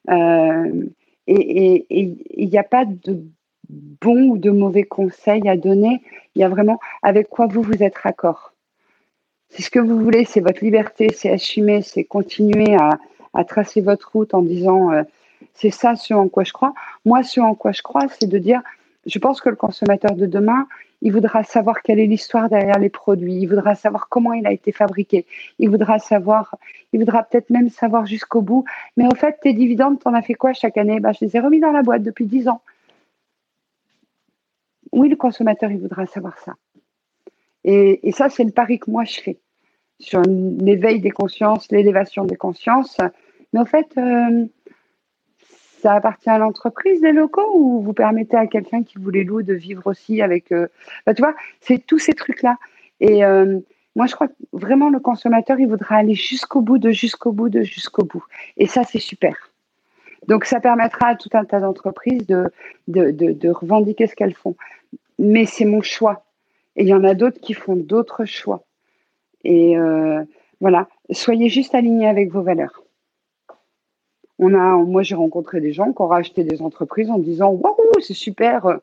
et 0.09 1.85
il 1.89 2.49
n'y 2.49 2.57
a 2.57 2.63
pas 2.63 2.85
de 2.85 3.23
bon 3.71 4.29
ou 4.29 4.37
de 4.37 4.51
mauvais 4.51 4.83
conseils 4.83 5.47
à 5.47 5.57
donner. 5.57 6.01
Il 6.35 6.41
y 6.41 6.43
a 6.43 6.49
vraiment 6.49 6.79
avec 7.03 7.29
quoi 7.29 7.47
vous 7.47 7.61
vous 7.61 7.83
êtes 7.83 7.97
raccord? 7.97 8.50
C'est 9.51 9.63
ce 9.63 9.69
que 9.69 9.79
vous 9.79 9.99
voulez, 9.99 10.25
c'est 10.25 10.39
votre 10.39 10.63
liberté, 10.63 11.09
c'est 11.13 11.29
assumer, 11.29 11.81
c'est 11.81 12.03
continuer 12.03 12.75
à, 12.75 12.97
tracer 13.45 13.81
votre 13.81 14.11
route 14.11 14.33
en 14.33 14.41
disant 14.41 14.91
euh, 14.91 15.03
c'est 15.53 15.71
ça 15.71 15.95
ce 15.95 16.13
en 16.13 16.27
quoi 16.27 16.43
je 16.43 16.53
crois. 16.53 16.73
Moi, 17.05 17.23
ce 17.23 17.39
en 17.39 17.55
quoi 17.55 17.71
je 17.71 17.81
crois, 17.81 18.07
c'est 18.19 18.27
de 18.27 18.37
dire 18.37 18.61
je 19.05 19.19
pense 19.19 19.41
que 19.41 19.49
le 19.49 19.55
consommateur 19.55 20.15
de 20.15 20.25
demain, 20.25 20.67
il 21.01 21.11
voudra 21.11 21.43
savoir 21.43 21.81
quelle 21.81 21.99
est 21.99 22.05
l'histoire 22.05 22.49
derrière 22.49 22.77
les 22.77 22.89
produits, 22.89 23.35
il 23.35 23.47
voudra 23.47 23.75
savoir 23.75 24.07
comment 24.09 24.33
il 24.33 24.45
a 24.45 24.51
été 24.51 24.71
fabriqué, 24.71 25.25
il 25.59 25.69
voudra 25.69 25.97
savoir, 25.99 26.55
il 26.93 26.99
voudra 26.99 27.23
peut-être 27.23 27.49
même 27.49 27.69
savoir 27.69 28.05
jusqu'au 28.05 28.41
bout. 28.41 28.65
Mais 28.95 29.07
au 29.07 29.15
fait, 29.15 29.37
tes 29.41 29.53
dividendes, 29.53 29.99
t'en 29.99 30.13
as 30.13 30.21
fait 30.21 30.35
quoi 30.35 30.53
chaque 30.53 30.77
année? 30.77 30.99
Ben, 30.99 31.13
Je 31.13 31.25
les 31.25 31.35
ai 31.35 31.39
remis 31.39 31.59
dans 31.59 31.71
la 31.71 31.81
boîte 31.81 32.03
depuis 32.03 32.25
10 32.25 32.47
ans. 32.47 32.61
Oui, 34.91 35.09
le 35.09 35.15
consommateur, 35.15 35.71
il 35.71 35.79
voudra 35.79 36.05
savoir 36.05 36.37
ça. 36.39 36.53
Et, 37.63 38.11
ça, 38.11 38.29
c'est 38.29 38.43
le 38.43 38.51
pari 38.51 38.79
que 38.79 38.89
moi 38.89 39.03
je 39.03 39.21
fais 39.21 39.37
sur 39.99 40.21
l'éveil 40.23 40.99
des 40.99 41.11
consciences, 41.11 41.71
l'élévation 41.71 42.25
des 42.25 42.35
consciences. 42.35 42.97
Mais 43.53 43.59
en 43.59 43.65
fait, 43.65 43.87
euh, 43.97 44.45
ça 45.81 45.93
appartient 45.93 46.29
à 46.29 46.37
l'entreprise 46.37 47.01
des 47.01 47.11
locaux 47.11 47.51
ou 47.53 47.81
vous 47.81 47.93
permettez 47.93 48.37
à 48.37 48.47
quelqu'un 48.47 48.83
qui 48.83 48.97
vous 48.97 49.09
les 49.09 49.23
loue 49.23 49.43
de 49.43 49.53
vivre 49.53 49.87
aussi 49.87 50.21
avec. 50.21 50.51
Euh, 50.51 50.67
bah, 51.05 51.13
tu 51.13 51.21
vois, 51.21 51.35
c'est 51.59 51.85
tous 51.85 51.99
ces 51.99 52.13
trucs-là. 52.13 52.57
Et 52.99 53.23
euh, 53.23 53.59
moi, 53.95 54.05
je 54.05 54.15
crois 54.15 54.27
que 54.27 54.33
vraiment 54.53 54.89
le 54.89 54.99
consommateur, 54.99 55.59
il 55.59 55.67
voudra 55.67 55.97
aller 55.97 56.15
jusqu'au 56.15 56.61
bout, 56.61 56.77
de 56.77 56.91
jusqu'au 56.91 57.31
bout, 57.31 57.49
de 57.49 57.61
jusqu'au 57.61 58.03
bout. 58.03 58.23
Et 58.57 58.67
ça, 58.67 58.83
c'est 58.83 58.99
super. 58.99 59.51
Donc, 60.27 60.45
ça 60.45 60.59
permettra 60.59 61.07
à 61.07 61.15
tout 61.15 61.29
un 61.33 61.45
tas 61.45 61.59
d'entreprises 61.59 62.25
de, 62.27 62.51
de, 62.87 63.11
de, 63.11 63.49
revendiquer 63.49 64.07
ce 64.07 64.15
qu'elles 64.15 64.35
font. 64.35 64.55
Mais 65.17 65.45
c'est 65.45 65.65
mon 65.65 65.81
choix. 65.81 66.25
Et 66.75 66.83
il 66.83 66.87
y 66.87 66.93
en 66.93 67.03
a 67.03 67.13
d'autres 67.13 67.39
qui 67.39 67.53
font 67.53 67.75
d'autres 67.75 68.25
choix. 68.25 68.63
Et 69.43 69.77
euh, 69.77 70.23
voilà, 70.59 70.87
soyez 71.11 71.49
juste 71.49 71.75
alignés 71.75 72.07
avec 72.07 72.31
vos 72.31 72.41
valeurs. 72.41 72.83
On 74.39 74.53
a, 74.53 74.75
moi, 74.77 75.03
j'ai 75.03 75.15
rencontré 75.15 75.61
des 75.61 75.73
gens 75.73 75.91
qui 75.93 76.01
ont 76.01 76.07
racheté 76.07 76.43
des 76.43 76.61
entreprises 76.61 77.09
en 77.09 77.19
disant 77.19 77.51
Waouh, 77.51 77.99
c'est 77.99 78.13
super. 78.13 78.79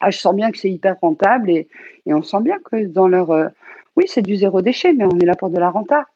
Ah, 0.00 0.10
je 0.10 0.18
sens 0.18 0.34
bien 0.34 0.50
que 0.50 0.58
c'est 0.58 0.70
hyper 0.70 0.98
rentable 1.00 1.50
et, 1.50 1.68
on 2.06 2.22
sent 2.22 2.40
bien 2.42 2.58
que 2.58 2.84
dans 2.86 3.08
leur, 3.08 3.30
euh, 3.30 3.48
oui, 3.96 4.04
c'est 4.06 4.22
du 4.22 4.36
zéro 4.36 4.60
déchet, 4.62 4.92
mais 4.92 5.04
on 5.04 5.18
est 5.18 5.24
là 5.24 5.34
pour 5.34 5.50
de 5.50 5.58
la 5.58 5.70
renta. 5.70 6.06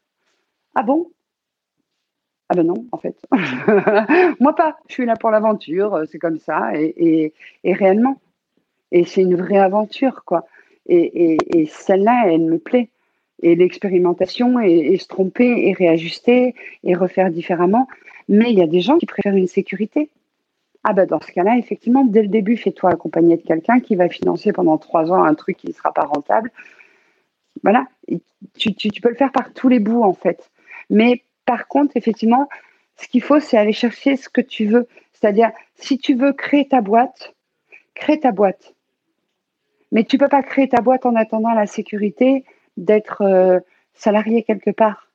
Ah 0.74 0.82
bon? 0.82 1.10
Ah 2.48 2.54
ben 2.54 2.66
non, 2.66 2.86
en 2.92 2.98
fait. 2.98 3.16
Moi 4.40 4.54
pas. 4.54 4.76
Je 4.88 4.94
suis 4.94 5.06
là 5.06 5.16
pour 5.16 5.30
l'aventure, 5.30 5.94
euh, 5.94 6.04
c'est 6.10 6.18
comme 6.18 6.38
ça, 6.38 6.72
et, 6.74 7.32
réellement. 7.64 8.20
Et 8.92 9.04
c'est 9.04 9.22
une 9.22 9.36
vraie 9.36 9.58
aventure, 9.58 10.24
quoi. 10.24 10.46
Et, 10.92 11.66
celle-là, 11.66 12.24
elle 12.26 12.42
me 12.42 12.58
plaît. 12.58 12.88
Et 13.42 13.54
l'expérimentation, 13.54 14.60
et, 14.60 14.98
se 14.98 15.08
tromper, 15.08 15.68
et 15.68 15.72
réajuster, 15.72 16.54
et 16.84 16.94
refaire 16.94 17.30
différemment. 17.30 17.88
Mais 18.28 18.52
il 18.52 18.58
y 18.58 18.62
a 18.62 18.66
des 18.66 18.80
gens 18.80 18.98
qui 18.98 19.06
préfèrent 19.06 19.36
une 19.36 19.48
sécurité. 19.48 20.10
Ah 20.82 20.92
ben 20.92 21.06
dans 21.06 21.20
ce 21.20 21.30
cas-là, 21.32 21.58
effectivement, 21.58 22.04
dès 22.04 22.22
le 22.22 22.28
début, 22.28 22.56
fais-toi 22.56 22.90
accompagner 22.90 23.36
de 23.36 23.42
quelqu'un 23.42 23.80
qui 23.80 23.96
va 23.96 24.08
financer 24.08 24.52
pendant 24.52 24.78
trois 24.78 25.12
ans 25.12 25.22
un 25.22 25.34
truc 25.34 25.58
qui 25.58 25.68
ne 25.68 25.72
sera 25.72 25.92
pas 25.92 26.04
rentable 26.04 26.50
voilà, 27.62 27.86
tu, 28.56 28.72
peux 29.02 29.08
le 29.08 29.14
faire 29.14 29.32
par 29.32 29.52
tous 29.52 29.68
les 29.68 29.78
bouts 29.78 30.02
en 30.02 30.14
fait. 30.14 30.50
Mais 30.88 31.24
par 31.44 31.68
contre, 31.68 31.96
effectivement, 31.96 32.48
ce 32.96 33.08
qu'il 33.08 33.22
faut, 33.22 33.40
c'est 33.40 33.56
aller 33.56 33.72
chercher 33.72 34.16
ce 34.16 34.28
que 34.28 34.40
tu 34.40 34.66
veux. 34.66 34.86
C'est-à-dire, 35.12 35.50
si 35.76 35.98
tu 35.98 36.14
veux 36.14 36.32
créer 36.32 36.68
ta 36.68 36.80
boîte, 36.80 37.34
crée 37.94 38.20
ta 38.20 38.32
boîte. 38.32 38.74
Mais 39.92 40.04
tu 40.04 40.18
peux 40.18 40.28
pas 40.28 40.42
créer 40.42 40.68
ta 40.68 40.80
boîte 40.80 41.06
en 41.06 41.16
attendant 41.16 41.52
la 41.52 41.66
sécurité 41.66 42.44
d'être 42.76 43.22
euh, 43.22 43.60
salarié 43.94 44.42
quelque 44.42 44.70
part. 44.70 45.08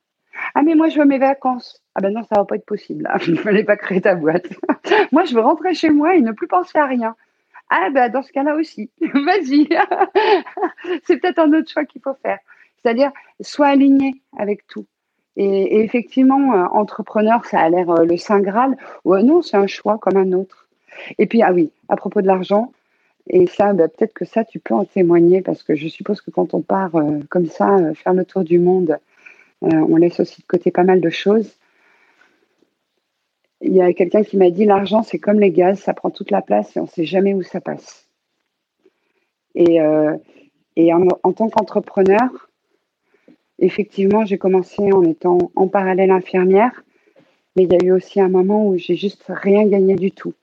Ah 0.54 0.62
mais 0.62 0.74
moi 0.74 0.88
je 0.88 0.98
veux 0.98 1.06
mes 1.06 1.18
vacances. 1.18 1.82
Ah 1.94 2.00
ben 2.02 2.12
non, 2.12 2.22
ça 2.24 2.36
va 2.36 2.44
pas 2.44 2.56
être 2.56 2.66
possible. 2.66 3.08
Il 3.26 3.34
ne 3.34 3.38
fallait 3.38 3.64
pas 3.64 3.76
créer 3.76 4.02
ta 4.02 4.14
boîte. 4.14 4.48
moi 5.12 5.24
je 5.24 5.34
veux 5.34 5.40
rentrer 5.40 5.74
chez 5.74 5.90
moi 5.90 6.14
et 6.14 6.20
ne 6.20 6.32
plus 6.32 6.46
penser 6.46 6.78
à 6.78 6.86
rien. 6.86 7.16
Ah 7.70 7.88
ben 7.90 8.10
dans 8.10 8.22
ce 8.22 8.32
cas-là 8.32 8.54
aussi, 8.54 8.90
vas-y. 9.00 9.68
c'est 11.04 11.16
peut-être 11.16 11.38
un 11.38 11.52
autre 11.52 11.70
choix 11.70 11.84
qu'il 11.84 12.02
faut 12.02 12.14
faire. 12.22 12.38
C'est-à-dire, 12.82 13.10
sois 13.40 13.68
aligné 13.68 14.22
avec 14.38 14.66
tout. 14.66 14.86
Et, 15.36 15.82
effectivement, 15.82 16.54
euh, 16.54 16.66
entrepreneur, 16.72 17.44
ça 17.44 17.60
a 17.60 17.68
l'air 17.68 17.90
euh, 17.90 18.04
le 18.04 18.16
Saint 18.16 18.40
Graal. 18.40 18.76
Ouais, 19.04 19.22
non, 19.22 19.42
c'est 19.42 19.56
un 19.56 19.66
choix 19.66 19.98
comme 19.98 20.16
un 20.16 20.32
autre. 20.32 20.68
Et 21.18 21.26
puis, 21.26 21.42
ah 21.42 21.52
oui, 21.52 21.72
à 21.88 21.96
propos 21.96 22.22
de 22.22 22.26
l'argent, 22.26 22.72
et 23.28 23.46
ça, 23.46 23.72
ben, 23.72 23.88
peut-être 23.88 24.14
que 24.14 24.24
ça, 24.24 24.44
tu 24.44 24.58
peux 24.60 24.74
en 24.74 24.84
témoigner, 24.84 25.42
parce 25.42 25.62
que 25.62 25.74
je 25.74 25.88
suppose 25.88 26.20
que 26.20 26.30
quand 26.30 26.54
on 26.54 26.62
part 26.62 26.94
euh, 26.96 27.20
comme 27.28 27.46
ça, 27.46 27.76
faire 27.94 28.14
le 28.14 28.24
tour 28.24 28.44
du 28.44 28.58
monde, 28.58 28.98
on 29.62 29.96
laisse 29.96 30.20
aussi 30.20 30.42
de 30.42 30.46
côté 30.46 30.70
pas 30.70 30.84
mal 30.84 31.00
de 31.00 31.10
choses 31.10 31.56
il 33.60 33.74
y 33.74 33.80
a 33.80 33.92
quelqu'un 33.92 34.22
qui 34.22 34.36
m'a 34.36 34.50
dit 34.50 34.64
l'argent, 34.64 35.02
c'est 35.02 35.18
comme 35.18 35.40
les 35.40 35.50
gaz, 35.50 35.80
ça 35.80 35.94
prend 35.94 36.10
toute 36.10 36.30
la 36.30 36.42
place 36.42 36.76
et 36.76 36.80
on 36.80 36.84
ne 36.84 36.88
sait 36.88 37.04
jamais 37.04 37.34
où 37.34 37.42
ça 37.42 37.60
passe. 37.60 38.06
Euh, 39.56 40.16
et 40.76 40.92
en, 40.92 41.32
tant 41.32 41.48
qu'entrepreneur, 41.48 42.50
effectivement, 43.58 44.26
j'ai 44.26 44.36
commencé 44.36 44.92
en 44.92 45.02
étant 45.02 45.50
en 45.56 45.68
parallèle 45.68 46.10
infirmière, 46.10 46.84
mais 47.56 47.64
il 47.64 47.72
y 47.72 47.76
a 47.76 47.84
eu 47.86 47.92
aussi 47.92 48.20
un 48.20 48.28
moment 48.28 48.68
où 48.68 48.76
j'ai 48.76 48.96
juste 48.96 49.24
rien 49.28 49.66
gagné 49.66 49.96
du 49.96 50.12
tout. 50.12 50.34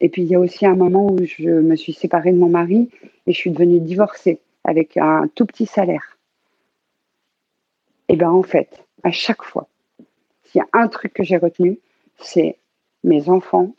Et 0.00 0.08
puis 0.08 0.22
il 0.22 0.28
y 0.28 0.34
a 0.34 0.40
aussi 0.40 0.66
un 0.66 0.74
moment 0.74 1.06
où 1.06 1.18
je 1.24 1.48
me 1.48 1.76
suis 1.76 1.92
séparée 1.92 2.32
de 2.32 2.38
mon 2.38 2.48
mari 2.48 2.90
et 3.26 3.32
je 3.32 3.38
suis 3.38 3.50
devenue 3.50 3.80
divorcée 3.80 4.40
avec 4.64 4.96
un 4.96 5.28
tout 5.34 5.46
petit 5.46 5.66
salaire. 5.66 6.18
Et 8.08 8.16
bien 8.16 8.30
en 8.30 8.42
fait, 8.42 8.84
à 9.02 9.12
chaque 9.12 9.42
fois, 9.42 9.68
s'il 10.44 10.60
y 10.60 10.62
a 10.62 10.68
un 10.72 10.88
truc 10.88 11.12
que 11.12 11.22
j'ai 11.22 11.36
retenu, 11.36 11.78
c'est 12.18 12.58
mes 13.02 13.28
enfants, 13.28 13.74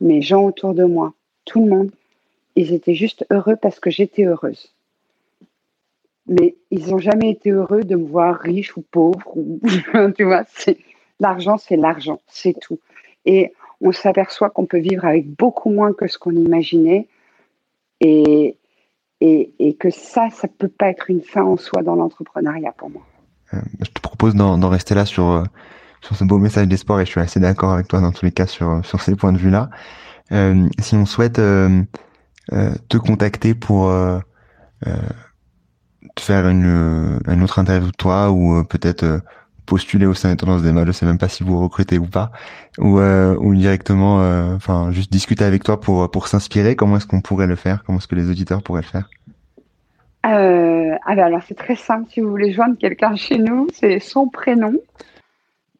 mes 0.00 0.22
gens 0.22 0.44
autour 0.44 0.74
de 0.74 0.84
moi, 0.84 1.14
tout 1.44 1.60
le 1.64 1.70
monde, 1.70 1.90
ils 2.56 2.72
étaient 2.72 2.94
juste 2.94 3.26
heureux 3.30 3.56
parce 3.56 3.80
que 3.80 3.90
j'étais 3.90 4.24
heureuse. 4.24 4.72
Mais 6.26 6.56
ils 6.70 6.88
n'ont 6.88 6.98
jamais 6.98 7.30
été 7.30 7.50
heureux 7.50 7.84
de 7.84 7.94
me 7.94 8.06
voir 8.06 8.36
riche 8.40 8.76
ou 8.76 8.82
pauvre. 8.82 9.34
tu 10.16 10.24
vois, 10.24 10.44
l'argent, 11.20 11.56
c'est 11.56 11.76
l'argent, 11.76 12.20
c'est 12.26 12.58
tout. 12.58 12.80
Et 13.26 13.52
on 13.80 13.92
s'aperçoit 13.92 14.50
qu'on 14.50 14.66
peut 14.66 14.78
vivre 14.78 15.04
avec 15.04 15.28
beaucoup 15.28 15.70
moins 15.70 15.92
que 15.92 16.06
ce 16.06 16.18
qu'on 16.18 16.32
imaginait. 16.32 17.08
Et, 18.00 18.58
et, 19.20 19.76
que 19.80 19.90
ça, 19.90 20.28
ça 20.30 20.46
ne 20.46 20.52
peut 20.52 20.68
pas 20.68 20.88
être 20.88 21.10
une 21.10 21.22
fin 21.22 21.42
en 21.42 21.56
soi 21.56 21.82
dans 21.82 21.94
l'entrepreneuriat 21.94 22.72
pour 22.76 22.90
moi. 22.90 23.02
Euh, 23.54 23.58
je 23.80 23.90
te 23.90 24.00
propose 24.00 24.34
d'en 24.34 24.68
rester 24.68 24.94
là 24.94 25.06
sur, 25.06 25.30
euh, 25.30 25.44
sur 26.02 26.16
ce 26.16 26.24
beau 26.24 26.38
message 26.38 26.68
d'espoir 26.68 27.00
et 27.00 27.06
je 27.06 27.10
suis 27.10 27.20
assez 27.20 27.40
d'accord 27.40 27.72
avec 27.72 27.88
toi 27.88 28.00
dans 28.00 28.12
tous 28.12 28.24
les 28.24 28.32
cas 28.32 28.46
sur, 28.46 28.84
sur 28.84 29.00
ces 29.00 29.16
points 29.16 29.32
de 29.32 29.38
vue-là. 29.38 29.70
Euh, 30.32 30.68
si 30.80 30.96
on 30.96 31.06
souhaite 31.06 31.38
euh, 31.38 31.82
euh 32.52 32.74
te 32.88 32.96
contacter 32.96 33.54
pour 33.54 33.88
euh, 33.88 34.18
euh, 34.86 34.96
faire 36.18 36.48
une, 36.48 37.20
une 37.26 37.42
autre 37.42 37.58
interview 37.58 37.90
de 37.90 37.96
toi 37.96 38.30
ou 38.30 38.64
peut-être 38.64 39.20
postuler 39.66 40.06
au 40.06 40.14
sein 40.14 40.30
des 40.30 40.36
tendances 40.36 40.62
d'Emma, 40.62 40.84
je 40.86 40.92
sais 40.92 41.06
même 41.06 41.18
pas 41.18 41.28
si 41.28 41.42
vous 41.42 41.60
recrutez 41.60 41.98
ou 41.98 42.06
pas, 42.06 42.30
ou, 42.78 43.00
ou 43.00 43.54
directement, 43.54 44.18
enfin 44.54 44.90
juste 44.92 45.12
discuter 45.12 45.44
avec 45.44 45.64
toi 45.64 45.80
pour, 45.80 46.10
pour 46.10 46.28
s'inspirer, 46.28 46.76
comment 46.76 46.96
est-ce 46.96 47.06
qu'on 47.06 47.20
pourrait 47.20 47.46
le 47.46 47.56
faire, 47.56 47.82
comment 47.84 47.98
est-ce 47.98 48.08
que 48.08 48.14
les 48.14 48.30
auditeurs 48.30 48.62
pourraient 48.62 48.82
le 48.82 48.86
faire? 48.86 49.08
Euh, 50.26 50.96
alors 51.04 51.40
c'est 51.46 51.54
très 51.56 51.76
simple, 51.76 52.10
si 52.10 52.20
vous 52.20 52.30
voulez 52.30 52.52
joindre 52.52 52.76
quelqu'un 52.78 53.14
chez 53.16 53.38
nous, 53.38 53.68
c'est 53.72 54.00
son 54.00 54.28
prénom, 54.28 54.74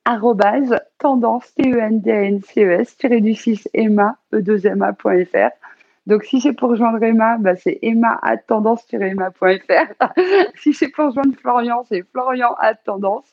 arrobase 0.05 0.79
tendance, 0.99 1.53
t 1.55 1.72
e 1.72 1.79
n 1.79 2.01
d 2.01 2.11
n 2.11 2.40
c 2.42 2.62
e 2.62 2.70
s 2.81 2.96
du 2.99 3.35
6 3.35 3.68
emma, 3.75 4.16
e 4.33 4.40
2 4.40 4.66
emma.fr. 4.66 5.51
Donc, 6.07 6.25
si 6.25 6.40
c'est 6.40 6.53
pour 6.53 6.71
rejoindre 6.71 7.03
Emma, 7.03 7.37
bah, 7.38 7.57
c'est 7.57 7.81
emma 7.83 8.19
at 8.23 8.37
tendance-emma.fr. 8.38 10.12
si 10.61 10.73
c'est 10.73 10.88
pour 10.88 11.07
rejoindre 11.07 11.35
Florian, 11.40 11.85
c'est 11.88 12.05
florian 12.12 12.55
at 12.61 12.77
tendance. 12.77 13.33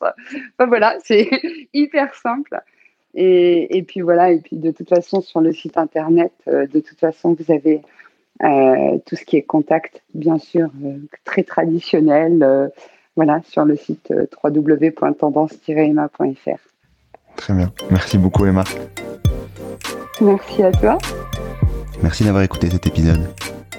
Bah, 0.58 0.66
voilà, 0.66 0.96
c'est 1.04 1.30
hyper 1.72 2.12
simple. 2.14 2.60
Et, 3.14 3.78
et, 3.78 3.84
puis 3.84 4.00
voilà, 4.00 4.32
et 4.32 4.40
puis 4.40 4.56
de 4.56 4.72
toute 4.72 4.88
façon, 4.88 5.20
sur 5.20 5.40
le 5.40 5.52
site 5.52 5.78
internet, 5.78 6.32
euh, 6.48 6.66
de 6.66 6.80
toute 6.80 6.98
façon, 6.98 7.36
vous 7.38 7.52
avez 7.52 7.82
euh, 8.42 8.98
tout 9.06 9.14
ce 9.14 9.24
qui 9.24 9.36
est 9.36 9.42
contact, 9.42 10.02
bien 10.12 10.38
sûr, 10.38 10.68
euh, 10.84 10.96
très 11.24 11.44
traditionnel 11.44 12.72
voilà, 13.14 13.40
sur 13.44 13.64
le 13.64 13.76
site 13.76 14.12
www.tendance-emma.fr. 14.42 16.58
Très 17.36 17.54
bien. 17.54 17.72
Merci 17.90 18.18
beaucoup, 18.18 18.44
Emma. 18.44 18.64
Merci 20.20 20.64
à 20.64 20.72
toi. 20.72 20.98
Merci 22.02 22.24
d'avoir 22.24 22.42
écouté 22.42 22.70
cet 22.70 22.86
épisode. 22.86 23.30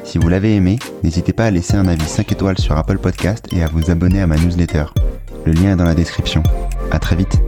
Si 0.04 0.18
vous 0.18 0.30
l'avez 0.30 0.56
aimé, 0.56 0.78
n'hésitez 1.04 1.34
pas 1.34 1.46
à 1.46 1.52
laisser 1.52 1.76
un 1.76 1.88
avis 1.88 2.06
5 2.06 2.32
étoiles 2.32 2.60
sur 2.60 2.78
Apple 2.78 2.98
Podcast 2.98 3.48
et 3.52 3.64
à 3.64 3.68
vous 3.68 3.90
abonner 3.90 4.22
à 4.22 4.28
ma 4.28 4.38
newsletter. 4.38 4.86
Le 5.46 5.54
lien 5.54 5.74
est 5.74 5.76
dans 5.76 5.86
la 5.86 5.96
description. 5.96 6.44
À 6.92 7.00
très 7.00 7.16
vite. 7.16 7.40